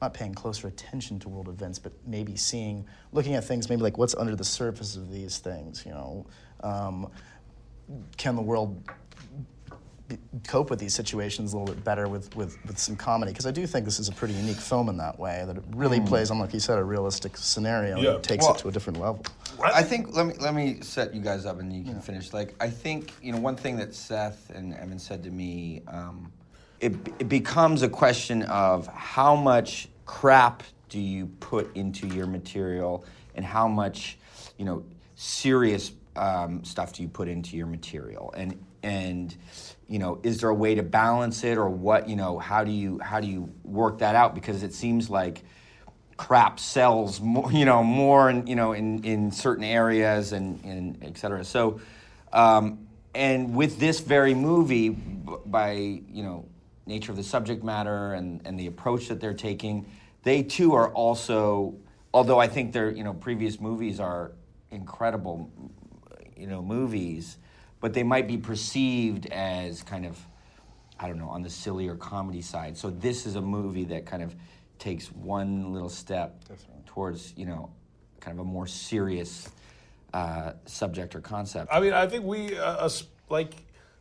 not 0.00 0.12
paying 0.14 0.34
closer 0.34 0.68
attention 0.68 1.18
to 1.20 1.28
world 1.28 1.48
events, 1.48 1.78
but 1.78 1.92
maybe 2.06 2.36
seeing, 2.36 2.84
looking 3.12 3.34
at 3.34 3.44
things 3.44 3.68
maybe 3.68 3.82
like 3.82 3.96
what's 3.98 4.14
under 4.14 4.36
the 4.36 4.44
surface 4.44 4.96
of 4.96 5.10
these 5.10 5.38
things? 5.38 5.84
You 5.86 5.92
know, 5.92 6.26
um, 6.62 7.10
can 8.16 8.36
the 8.36 8.42
world 8.42 8.82
be, 10.08 10.18
cope 10.46 10.68
with 10.70 10.78
these 10.78 10.94
situations 10.94 11.52
a 11.54 11.58
little 11.58 11.74
bit 11.74 11.82
better 11.82 12.08
with, 12.08 12.34
with, 12.36 12.58
with 12.66 12.78
some 12.78 12.94
comedy? 12.94 13.32
Because 13.32 13.46
I 13.46 13.50
do 13.50 13.66
think 13.66 13.86
this 13.86 13.98
is 13.98 14.08
a 14.08 14.12
pretty 14.12 14.34
unique 14.34 14.58
film 14.58 14.90
in 14.90 14.98
that 14.98 15.18
way, 15.18 15.42
that 15.46 15.56
it 15.56 15.64
really 15.74 16.00
plays 16.00 16.30
on, 16.30 16.38
like 16.38 16.52
you 16.52 16.60
said, 16.60 16.78
a 16.78 16.84
realistic 16.84 17.36
scenario 17.36 17.98
Yeah. 17.98 18.14
and 18.16 18.22
takes 18.22 18.44
Well- 18.44 18.54
it 18.54 18.58
to 18.58 18.68
a 18.68 18.72
different 18.72 19.00
level. 19.00 19.24
I 19.62 19.82
think 19.82 20.14
let 20.14 20.26
me 20.26 20.34
let 20.38 20.54
me 20.54 20.82
set 20.82 21.14
you 21.14 21.22
guys 21.22 21.46
up 21.46 21.58
and 21.60 21.72
you 21.72 21.82
can 21.82 21.98
finish. 21.98 22.34
Like 22.34 22.54
I 22.60 22.68
think 22.68 23.14
you 23.22 23.32
know 23.32 23.38
one 23.38 23.56
thing 23.56 23.76
that 23.78 23.94
Seth 23.94 24.50
and 24.50 24.74
Evan 24.74 24.98
said 24.98 25.22
to 25.24 25.30
me, 25.30 25.80
um, 25.88 26.30
it 26.80 26.94
it 27.18 27.28
becomes 27.28 27.82
a 27.82 27.88
question 27.88 28.42
of 28.42 28.86
how 28.88 29.34
much 29.34 29.88
crap 30.04 30.62
do 30.88 31.00
you 31.00 31.26
put 31.40 31.74
into 31.76 32.06
your 32.06 32.26
material 32.26 33.04
and 33.34 33.44
how 33.44 33.68
much 33.68 34.18
you 34.58 34.64
know 34.64 34.84
serious 35.14 35.92
um, 36.16 36.64
stuff 36.64 36.92
do 36.92 37.02
you 37.02 37.08
put 37.08 37.28
into 37.28 37.56
your 37.56 37.66
material 37.66 38.32
and 38.36 38.58
and 38.82 39.36
you 39.88 39.98
know 39.98 40.20
is 40.22 40.40
there 40.40 40.50
a 40.50 40.54
way 40.54 40.74
to 40.74 40.82
balance 40.82 41.44
it 41.44 41.58
or 41.58 41.68
what 41.68 42.08
you 42.08 42.16
know 42.16 42.38
how 42.38 42.64
do 42.64 42.70
you 42.70 42.98
how 43.00 43.20
do 43.20 43.26
you 43.26 43.52
work 43.64 43.98
that 43.98 44.14
out 44.14 44.34
because 44.34 44.62
it 44.62 44.72
seems 44.72 45.10
like 45.10 45.42
crap 46.16 46.58
sells 46.58 47.20
more, 47.20 47.50
you 47.52 47.64
know, 47.64 47.82
more 47.82 48.30
in, 48.30 48.46
you 48.46 48.56
know, 48.56 48.72
in, 48.72 49.04
in 49.04 49.30
certain 49.30 49.64
areas 49.64 50.32
and, 50.32 50.62
and 50.64 50.98
et 51.02 51.18
cetera. 51.18 51.44
So, 51.44 51.80
um, 52.32 52.86
and 53.14 53.54
with 53.54 53.78
this 53.78 54.00
very 54.00 54.34
movie, 54.34 54.90
by, 54.90 55.72
you 55.72 56.22
know, 56.22 56.46
nature 56.86 57.10
of 57.10 57.16
the 57.16 57.24
subject 57.24 57.64
matter 57.64 58.14
and, 58.14 58.40
and 58.44 58.58
the 58.58 58.66
approach 58.66 59.08
that 59.08 59.20
they're 59.20 59.34
taking, 59.34 59.86
they 60.22 60.42
too 60.42 60.74
are 60.74 60.88
also, 60.92 61.74
although 62.14 62.38
I 62.38 62.48
think 62.48 62.72
their, 62.72 62.90
you 62.90 63.04
know, 63.04 63.14
previous 63.14 63.60
movies 63.60 64.00
are 64.00 64.32
incredible, 64.70 65.50
you 66.36 66.46
know, 66.46 66.62
movies, 66.62 67.38
but 67.80 67.92
they 67.92 68.02
might 68.02 68.26
be 68.26 68.36
perceived 68.36 69.26
as 69.26 69.82
kind 69.82 70.06
of, 70.06 70.18
I 70.98 71.08
don't 71.08 71.18
know, 71.18 71.28
on 71.28 71.42
the 71.42 71.50
sillier 71.50 71.94
comedy 71.94 72.42
side. 72.42 72.76
So 72.76 72.90
this 72.90 73.26
is 73.26 73.36
a 73.36 73.42
movie 73.42 73.84
that 73.84 74.06
kind 74.06 74.22
of 74.22 74.34
takes 74.78 75.08
one 75.12 75.72
little 75.72 75.88
step 75.88 76.42
towards, 76.86 77.34
you 77.36 77.46
know, 77.46 77.70
kind 78.20 78.38
of 78.38 78.46
a 78.46 78.48
more 78.48 78.66
serious 78.66 79.48
uh, 80.14 80.52
subject 80.64 81.14
or 81.14 81.20
concept. 81.20 81.68
I 81.72 81.80
mean, 81.80 81.92
I 81.92 82.06
think 82.06 82.24
we 82.24 82.56
uh, 82.56 82.88
like 83.28 83.54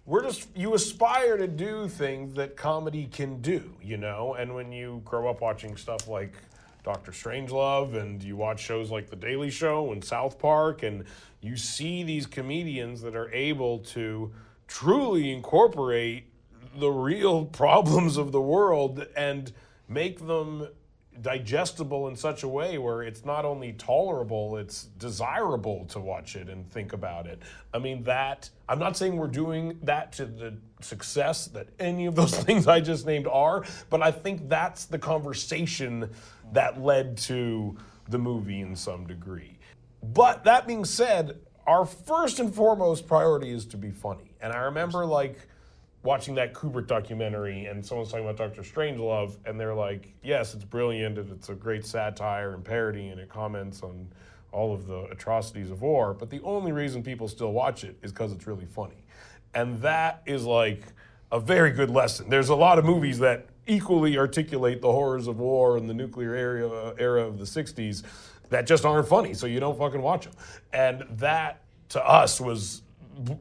we're 0.05 0.23
just 0.23 0.47
you 0.55 0.73
aspire 0.73 1.37
to 1.37 1.47
do 1.47 1.87
things 1.87 2.35
that 2.35 2.55
comedy 2.55 3.07
can 3.07 3.41
do, 3.41 3.73
you 3.81 3.97
know. 3.97 4.35
And 4.35 4.53
when 4.53 4.71
you 4.71 5.01
grow 5.03 5.29
up 5.29 5.41
watching 5.41 5.75
stuff 5.77 6.07
like 6.07 6.33
Doctor 6.83 7.11
Strangelove, 7.11 7.95
and 7.95 8.23
you 8.23 8.35
watch 8.35 8.59
shows 8.59 8.91
like 8.91 9.09
The 9.09 9.15
Daily 9.15 9.49
Show 9.49 9.91
and 9.91 10.03
South 10.03 10.37
Park, 10.37 10.83
and 10.83 11.05
you 11.41 11.57
see 11.57 12.03
these 12.03 12.27
comedians 12.27 13.01
that 13.01 13.15
are 13.15 13.31
able 13.33 13.79
to 13.79 14.31
truly 14.67 15.33
incorporate 15.33 16.27
the 16.77 16.89
real 16.89 17.45
problems 17.61 18.17
of 18.17 18.31
the 18.31 18.41
world 18.41 19.05
and 19.15 19.51
make 19.87 20.27
them 20.27 20.67
digestible 21.21 22.07
in 22.07 22.15
such 22.15 22.43
a 22.43 22.47
way 22.47 22.77
where 22.77 23.03
it's 23.03 23.25
not 23.25 23.45
only 23.45 23.73
tolerable, 23.73 24.57
it's 24.57 24.85
desirable 24.97 25.85
to 25.85 25.99
watch 25.99 26.35
it 26.35 26.49
and 26.49 26.69
think 26.69 26.93
about 26.93 27.25
it. 27.27 27.41
I 27.73 27.79
mean, 27.79 28.03
that, 28.03 28.49
I'm 28.67 28.79
not 28.79 28.97
saying 28.97 29.17
we're 29.17 29.27
doing 29.27 29.79
that 29.83 30.11
to 30.13 30.25
the 30.25 30.57
success 30.81 31.47
that 31.47 31.67
any 31.79 32.05
of 32.05 32.15
those 32.15 32.35
things 32.43 32.67
I 32.67 32.79
just 32.79 33.05
named 33.05 33.27
are, 33.27 33.63
but 33.89 34.01
I 34.01 34.11
think 34.11 34.49
that's 34.49 34.85
the 34.85 34.99
conversation 34.99 36.09
that 36.53 36.81
led 36.81 37.17
to 37.17 37.77
the 38.09 38.17
movie 38.17 38.61
in 38.61 38.75
some 38.75 39.07
degree. 39.07 39.57
But 40.03 40.43
that 40.43 40.67
being 40.67 40.85
said, 40.85 41.39
our 41.65 41.85
first 41.85 42.39
and 42.39 42.53
foremost 42.53 43.07
priority 43.07 43.51
is 43.51 43.65
to 43.67 43.77
be 43.77 43.89
funny. 43.89 44.35
And 44.39 44.53
I 44.53 44.57
remember, 44.57 45.05
like, 45.05 45.39
watching 46.05 46.35
that 46.35 46.53
Kubrick 46.53 46.85
documentary 46.85 47.65
and 47.65 47.83
someone's 47.83 48.11
talking 48.11 48.23
about 48.23 48.37
Doctor 48.37 48.61
Strangelove 48.61 49.37
and 49.45 49.59
they're 49.59 49.73
like, 49.73 50.13
yes, 50.23 50.53
it's 50.53 50.63
brilliant 50.63 51.17
and 51.17 51.31
it's 51.31 51.49
a 51.49 51.55
great 51.55 51.83
satire 51.83 52.53
and 52.53 52.63
parody 52.63 53.07
and 53.07 53.19
it 53.19 53.27
comments 53.27 53.81
on 53.81 54.07
all 54.51 54.73
of 54.73 54.85
the 54.85 55.05
atrocities 55.05 55.71
of 55.71 55.81
war, 55.81 56.13
but 56.13 56.29
the 56.29 56.39
only 56.43 56.71
reason 56.71 57.03
people 57.03 57.27
still 57.27 57.51
watch 57.51 57.83
it 57.83 57.97
is 58.03 58.11
because 58.11 58.31
it's 58.31 58.45
really 58.45 58.67
funny. 58.67 59.03
And 59.55 59.81
that 59.81 60.21
is 60.27 60.45
like 60.45 60.83
a 61.31 61.39
very 61.39 61.71
good 61.71 61.89
lesson. 61.89 62.29
There's 62.29 62.49
a 62.49 62.55
lot 62.55 62.77
of 62.77 62.85
movies 62.85 63.19
that 63.19 63.47
equally 63.67 64.17
articulate 64.17 64.81
the 64.81 64.91
horrors 64.91 65.27
of 65.27 65.39
war 65.39 65.75
and 65.75 65.89
the 65.89 65.93
nuclear 65.93 66.35
era, 66.35 66.93
era 66.99 67.25
of 67.25 67.39
the 67.39 67.45
60s 67.45 68.03
that 68.49 68.67
just 68.67 68.85
aren't 68.85 69.07
funny, 69.07 69.33
so 69.33 69.47
you 69.47 69.59
don't 69.59 69.77
fucking 69.77 70.01
watch 70.01 70.25
them. 70.25 70.33
And 70.71 71.03
that 71.17 71.63
to 71.89 72.07
us 72.07 72.39
was 72.39 72.83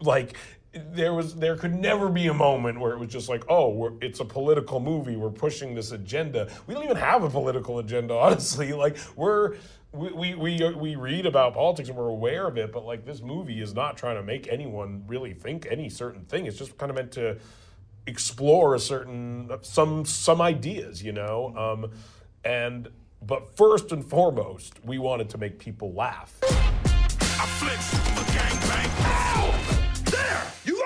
like 0.00 0.36
there 0.74 1.14
was 1.14 1.34
there 1.36 1.56
could 1.56 1.74
never 1.74 2.08
be 2.08 2.26
a 2.26 2.34
moment 2.34 2.80
where 2.80 2.92
it 2.92 2.98
was 2.98 3.08
just 3.08 3.28
like 3.28 3.44
oh 3.48 3.96
it's 4.00 4.20
a 4.20 4.24
political 4.24 4.80
movie. 4.80 5.16
We're 5.16 5.30
pushing 5.30 5.74
this 5.74 5.92
agenda. 5.92 6.50
We 6.66 6.74
don't 6.74 6.84
even 6.84 6.96
have 6.96 7.22
a 7.22 7.30
political 7.30 7.78
agenda 7.78 8.14
honestly. 8.18 8.72
Like 8.72 8.96
we're 9.16 9.56
we, 9.92 10.34
we, 10.34 10.74
we, 10.74 10.96
read 10.96 11.24
about 11.24 11.54
politics 11.54 11.88
and 11.88 11.96
we're 11.96 12.08
aware 12.08 12.48
of 12.48 12.58
it 12.58 12.72
but 12.72 12.84
like 12.84 13.04
this 13.04 13.22
movie 13.22 13.60
is 13.60 13.74
not 13.74 13.96
trying 13.96 14.16
to 14.16 14.24
make 14.24 14.48
anyone 14.48 15.04
really 15.06 15.32
think 15.32 15.66
any 15.70 15.88
certain 15.88 16.24
thing. 16.24 16.46
It's 16.46 16.58
just 16.58 16.76
kind 16.78 16.90
of 16.90 16.96
meant 16.96 17.12
to 17.12 17.38
explore 18.06 18.74
a 18.74 18.80
certain 18.80 19.50
some 19.62 20.04
some 20.04 20.40
ideas 20.40 21.02
you 21.02 21.12
know? 21.12 21.54
Um, 21.56 21.90
and 22.44 22.88
but 23.22 23.56
first 23.56 23.92
and 23.92 24.04
foremost 24.04 24.84
we 24.84 24.98
wanted 24.98 25.30
to 25.30 25.38
make 25.38 25.58
people 25.58 25.92
laugh 25.92 26.40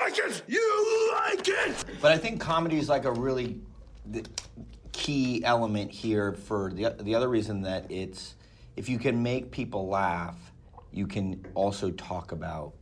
like 0.09 0.19
it? 0.19 0.43
You 0.47 1.11
like 1.15 1.49
it? 1.49 1.85
But 2.01 2.13
I 2.13 2.19
think 2.19 2.41
comedy 2.41 2.79
is 2.79 2.89
like 2.89 3.05
a 3.05 3.13
really 3.13 3.61
the 4.07 4.25
key 4.93 5.45
element 5.45 5.91
here 5.91 6.33
for 6.33 6.71
the 6.73 6.95
the 7.01 7.15
other 7.15 7.29
reason 7.29 7.63
that 7.63 7.91
it's 7.91 8.35
if 8.77 8.89
you 8.89 8.99
can 8.99 9.23
make 9.23 9.51
people 9.51 9.89
laugh, 9.89 10.37
you 10.93 11.07
can 11.07 11.45
also 11.55 11.91
talk 11.91 12.33
about 12.33 12.73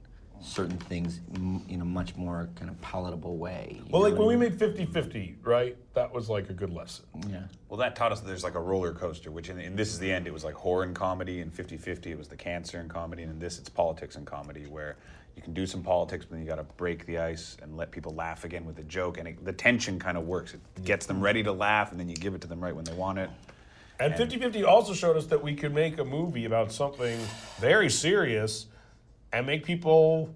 certain 0.42 0.76
things 0.76 1.20
in 1.68 1.80
a 1.80 1.84
much 1.84 2.14
more 2.14 2.48
kind 2.56 2.70
of 2.70 2.78
palatable 2.82 3.38
way. 3.38 3.80
well 3.90 4.02
like 4.02 4.12
when 4.12 4.24
I 4.24 4.26
we 4.26 4.36
made 4.36 4.58
50-50 4.58 5.36
right 5.42 5.76
that 5.94 6.12
was 6.12 6.28
like 6.28 6.50
a 6.50 6.52
good 6.52 6.70
lesson 6.70 7.06
yeah 7.28 7.44
Well, 7.70 7.78
that 7.78 7.96
taught 7.96 8.12
us 8.12 8.20
that 8.20 8.26
there's 8.26 8.44
like 8.44 8.54
a 8.54 8.60
roller 8.60 8.92
coaster, 8.92 9.30
which 9.30 9.48
in, 9.48 9.58
in 9.58 9.74
This 9.74 9.92
Is 9.94 9.98
the 9.98 10.12
End, 10.12 10.26
it 10.26 10.32
was 10.32 10.44
like 10.44 10.54
horror 10.54 10.84
and 10.84 10.94
comedy, 10.94 11.40
and 11.40 11.52
50 11.52 11.78
50, 11.78 12.12
it 12.12 12.18
was 12.18 12.28
the 12.28 12.36
cancer 12.36 12.78
and 12.78 12.88
comedy, 12.88 13.22
and 13.22 13.32
in 13.32 13.38
this, 13.38 13.58
it's 13.58 13.70
politics 13.70 14.14
and 14.16 14.26
comedy, 14.26 14.66
where 14.66 14.96
you 15.36 15.42
can 15.42 15.52
do 15.52 15.66
some 15.66 15.82
politics, 15.82 16.24
but 16.24 16.32
then 16.32 16.40
you 16.40 16.46
got 16.48 16.56
to 16.56 16.64
break 16.76 17.04
the 17.04 17.18
ice 17.18 17.58
and 17.62 17.76
let 17.76 17.90
people 17.90 18.14
laugh 18.14 18.44
again 18.44 18.64
with 18.64 18.78
a 18.78 18.82
joke, 18.84 19.18
and 19.18 19.28
it, 19.28 19.44
the 19.44 19.52
tension 19.52 19.98
kind 19.98 20.16
of 20.16 20.26
works. 20.26 20.54
It 20.54 20.84
gets 20.84 21.04
them 21.04 21.20
ready 21.20 21.42
to 21.42 21.52
laugh, 21.52 21.90
and 21.90 22.00
then 22.00 22.08
you 22.08 22.16
give 22.16 22.34
it 22.34 22.40
to 22.40 22.48
them 22.48 22.58
right 22.58 22.74
when 22.74 22.86
they 22.86 22.94
want 22.94 23.18
it. 23.18 23.30
And 24.00 24.14
50 24.16 24.38
50 24.38 24.64
also 24.64 24.92
showed 24.94 25.16
us 25.16 25.26
that 25.26 25.42
we 25.42 25.54
could 25.54 25.74
make 25.74 25.98
a 25.98 26.04
movie 26.04 26.44
about 26.46 26.72
something 26.72 27.18
very 27.58 27.88
serious 27.88 28.66
and 29.32 29.46
make 29.46 29.64
people 29.64 30.34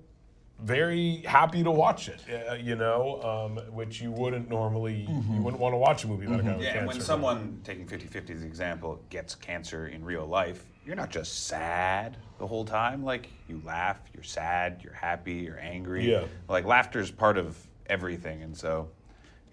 very 0.59 1.17
happy 1.27 1.63
to 1.63 1.71
watch 1.71 2.09
it, 2.09 2.21
uh, 2.51 2.55
you 2.55 2.77
know, 2.77 3.23
um, 3.23 3.57
which 3.73 4.01
you 4.03 4.11
wouldn't 4.11 4.51
normally, 4.51 5.07
you 5.31 5.41
wouldn't 5.43 5.61
want 5.61 5.73
to 5.73 5.79
watch 5.79 6.05
a 6.05 6.07
movie 6.07 6.27
about 6.27 6.41
a 6.41 6.43
guy 6.43 6.53
with 6.57 6.63
Yeah, 6.63 6.69
and 6.69 6.79
cancer. 6.81 6.87
when 6.89 7.01
someone, 7.01 7.61
taking 7.65 7.87
50 7.87 8.07
50 8.07 8.33
as 8.35 8.43
an 8.43 8.47
example, 8.47 9.01
gets 9.09 9.35
cancer 9.35 9.89
in 9.89 10.05
real 10.05 10.27
life, 10.27 10.65
you're 10.91 10.97
not 10.97 11.11
just 11.11 11.47
sad 11.47 12.17
the 12.41 12.47
whole 12.49 12.65
time. 12.65 13.05
Like, 13.05 13.29
you 13.49 13.63
laugh, 13.65 14.01
you're 14.13 14.25
sad, 14.25 14.81
you're 14.83 14.93
happy, 14.93 15.35
you're 15.35 15.61
angry. 15.61 16.11
Yeah. 16.11 16.25
Like, 16.49 16.65
laughter's 16.65 17.13
part 17.13 17.39
of 17.39 17.57
everything, 17.87 18.43
and 18.43 18.57
so 18.57 18.89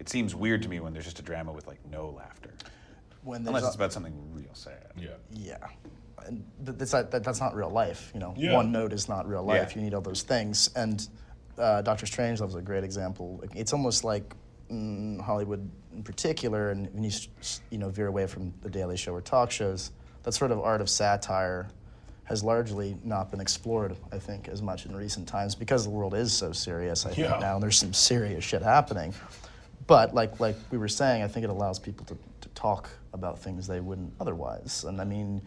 it 0.00 0.08
seems 0.08 0.34
weird 0.34 0.62
to 0.62 0.68
me 0.68 0.80
when 0.80 0.92
there's 0.92 1.04
just 1.04 1.20
a 1.20 1.22
drama 1.22 1.52
with, 1.52 1.68
like, 1.68 1.78
no 1.88 2.08
laughter. 2.10 2.50
When 3.22 3.44
there's 3.44 3.50
Unless 3.50 3.62
a- 3.62 3.66
it's 3.68 3.76
about 3.76 3.92
something 3.92 4.14
real 4.34 4.52
sad. 4.52 4.88
Yeah. 4.98 5.10
Yeah. 5.30 5.58
And 6.26 6.44
th- 6.66 6.76
that's 6.76 6.92
not, 6.92 7.12
that, 7.12 7.22
that's 7.22 7.38
not 7.40 7.54
real 7.54 7.70
life. 7.70 8.10
You 8.14 8.18
know, 8.18 8.34
Yeah. 8.36 8.54
one 8.54 8.72
note 8.72 8.92
is 8.92 9.08
not 9.08 9.28
real 9.28 9.44
life. 9.44 9.70
Yeah. 9.70 9.78
You 9.78 9.84
need 9.84 9.94
all 9.94 10.00
those 10.00 10.22
things. 10.22 10.70
And 10.74 11.06
uh, 11.56 11.82
Doctor 11.82 12.06
Strange 12.06 12.40
was 12.40 12.56
a 12.56 12.62
great 12.62 12.82
example. 12.82 13.44
It's 13.54 13.72
almost 13.72 14.02
like 14.02 14.34
mm, 14.72 15.20
Hollywood 15.20 15.70
in 15.94 16.02
particular, 16.02 16.70
and 16.70 16.92
when 16.94 17.04
you 17.04 17.10
s- 17.10 17.28
s- 17.38 17.60
you 17.70 17.78
know 17.78 17.90
veer 17.90 18.08
away 18.08 18.26
from 18.26 18.52
the 18.62 18.68
Daily 18.70 18.96
Show 18.96 19.14
or 19.14 19.20
talk 19.20 19.52
shows, 19.52 19.92
that 20.28 20.32
sort 20.34 20.50
of 20.50 20.60
art 20.60 20.82
of 20.82 20.90
satire 20.90 21.66
has 22.24 22.44
largely 22.44 22.98
not 23.02 23.30
been 23.30 23.40
explored, 23.40 23.96
I 24.12 24.18
think, 24.18 24.46
as 24.46 24.60
much 24.60 24.84
in 24.84 24.94
recent 24.94 25.26
times 25.26 25.54
because 25.54 25.84
the 25.84 25.90
world 25.90 26.12
is 26.12 26.34
so 26.34 26.52
serious. 26.52 27.06
I 27.06 27.12
Yeah. 27.12 27.30
think 27.30 27.40
now 27.40 27.54
and 27.54 27.62
there's 27.62 27.78
some 27.78 27.94
serious 27.94 28.44
shit 28.44 28.60
happening. 28.60 29.14
But 29.86 30.14
like 30.14 30.38
like 30.38 30.56
we 30.70 30.76
were 30.76 30.86
saying, 30.88 31.22
I 31.22 31.28
think 31.28 31.44
it 31.44 31.50
allows 31.50 31.78
people 31.78 32.04
to, 32.04 32.18
to 32.42 32.48
talk 32.50 32.90
about 33.14 33.38
things 33.38 33.66
they 33.66 33.80
wouldn't 33.80 34.12
otherwise. 34.20 34.84
And 34.86 35.00
I 35.00 35.04
mean, 35.04 35.40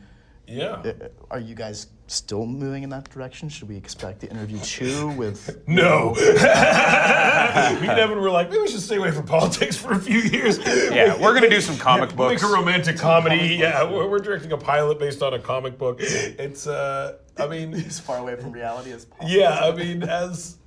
Yeah. 0.47 0.81
Are 1.29 1.39
you 1.39 1.53
guys 1.53 1.85
still 2.11 2.45
moving 2.45 2.83
in 2.83 2.89
that 2.89 3.09
direction? 3.09 3.49
Should 3.49 3.69
we 3.69 3.77
expect 3.77 4.19
the 4.19 4.29
interview 4.29 4.59
two 4.59 5.09
with? 5.09 5.57
No. 5.67 6.13
we 6.17 7.87
never 7.87 8.19
were 8.19 8.29
like, 8.29 8.49
maybe 8.49 8.61
we 8.61 8.67
should 8.67 8.81
stay 8.81 8.97
away 8.97 9.11
from 9.11 9.25
politics 9.25 9.77
for 9.77 9.93
a 9.93 9.99
few 9.99 10.19
years. 10.19 10.57
Yeah, 10.59 11.17
we're 11.21 11.33
gonna 11.33 11.49
do 11.49 11.61
some 11.61 11.77
comic 11.89 12.09
Yeah, 12.09 12.15
books. 12.15 12.41
Make 12.41 12.51
a 12.51 12.53
romantic 12.53 12.97
comedy. 12.97 13.55
Yeah, 13.59 13.83
we're, 13.89 14.07
we're 14.09 14.19
directing 14.19 14.51
a 14.51 14.57
pilot 14.57 14.99
based 14.99 15.21
on 15.23 15.33
a 15.33 15.39
comic 15.39 15.77
book. 15.77 15.97
It's, 16.01 16.67
uh, 16.67 17.17
I 17.37 17.47
mean, 17.47 17.73
as 17.73 17.99
far 17.99 18.17
away 18.17 18.35
from 18.35 18.51
reality 18.51 18.91
as 18.91 19.05
possible. 19.05 19.29
yeah, 19.29 19.59
I 19.59 19.71
mean, 19.73 20.03
as 20.03 20.57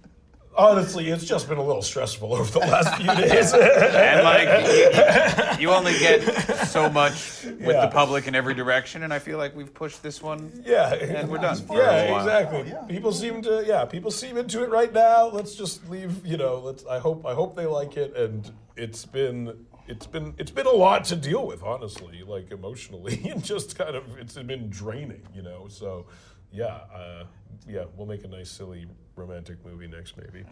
honestly, 0.57 1.09
it's 1.09 1.25
just 1.25 1.49
been 1.49 1.59
a 1.59 1.63
little 1.63 1.83
stressful 1.83 2.33
over 2.35 2.51
the 2.51 2.59
last 2.61 2.97
few 2.97 3.07
days. 3.15 3.53
and 3.53 4.23
like 4.25 5.57
you, 5.59 5.63
you 5.69 5.71
only 5.71 5.93
get 5.99 6.23
so 6.69 6.89
much 6.89 7.45
with 7.45 7.61
Yeah. 7.61 7.87
the 7.87 7.89
public 7.93 8.27
in 8.27 8.35
every 8.35 8.55
direction, 8.55 9.03
and 9.03 9.13
I 9.13 9.19
feel 9.19 9.39
like 9.39 9.55
we've 9.57 9.73
pushed 9.73 10.03
this 10.03 10.23
one. 10.23 10.53
Yeah, 10.65 10.95
and 10.95 11.29
we're 11.29 11.39
done. 11.39 11.57
for 11.57 11.81
a 11.81 11.85
Yeah, 11.85 12.11
while. 12.13 12.21
exactly. 12.21 12.75
Oh, 12.79 12.85
people 12.87 13.13
seem 13.13 13.43
to, 13.43 13.65
yeah, 13.67 13.85
people 13.85 14.11
seem 14.11 14.37
into 14.37 14.63
it 14.63 14.71
right 14.71 14.93
now. 14.93 15.27
Let's 15.29 15.55
just 15.55 15.89
leave. 15.91 16.25
You 16.27 16.37
know, 16.37 16.59
let's. 16.59 16.85
I 16.87 16.99
hope, 16.99 17.27
I 17.27 17.35
hope 17.35 17.57
they 17.57 17.67
like 17.67 17.97
it. 17.97 18.17
And 18.17 18.51
it's 18.77 19.05
been, 19.05 19.67
it's 19.87 20.07
been, 20.07 20.35
it's 20.39 20.51
been 20.51 20.67
a 20.67 20.71
lot 20.73 21.05
to 21.07 21.17
deal 21.17 21.47
with, 21.47 21.63
honestly, 21.63 22.23
like 22.27 22.51
emotionally, 22.51 23.23
and 23.31 23.43
just 23.45 23.77
kind 23.77 23.95
of, 23.97 24.05
it's 24.19 24.35
been 24.35 24.71
draining. 24.71 25.23
You 25.35 25.43
know, 25.43 25.67
so 25.69 26.07
yeah, 26.55 26.67
uh, 26.95 27.25
yeah, 27.69 27.85
we'll 27.97 28.07
make 28.07 28.25
a 28.25 28.29
nice, 28.29 28.51
silly, 28.51 28.87
romantic 29.17 29.65
movie 29.65 29.89
next, 29.89 30.15
maybe. 30.17 30.45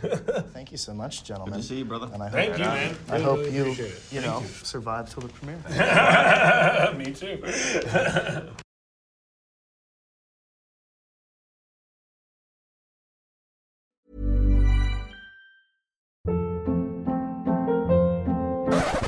Thank 0.52 0.72
you 0.72 0.78
so 0.78 0.94
much, 0.94 1.24
gentlemen. 1.24 1.54
Good 1.54 1.60
to 1.62 1.66
see 1.68 1.78
you, 1.78 1.84
brother. 1.84 2.08
And 2.12 2.22
I 2.22 2.30
Thank 2.30 2.52
hope, 2.52 2.58
you, 2.58 2.64
man. 2.64 2.96
I 3.08 3.12
Really, 3.12 3.24
hope 3.24 3.38
really 3.38 3.52
you, 3.56 3.64
it. 3.72 3.78
you 3.78 4.20
Thank 4.20 4.26
know, 4.26 4.40
you. 4.40 4.46
survive 4.62 5.12
till 5.12 5.22
the 5.22 5.28
premiere. 5.28 6.94
Me 6.96 7.12
too. 7.12 7.42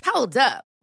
Hold 0.05 0.37
up. 0.37 0.65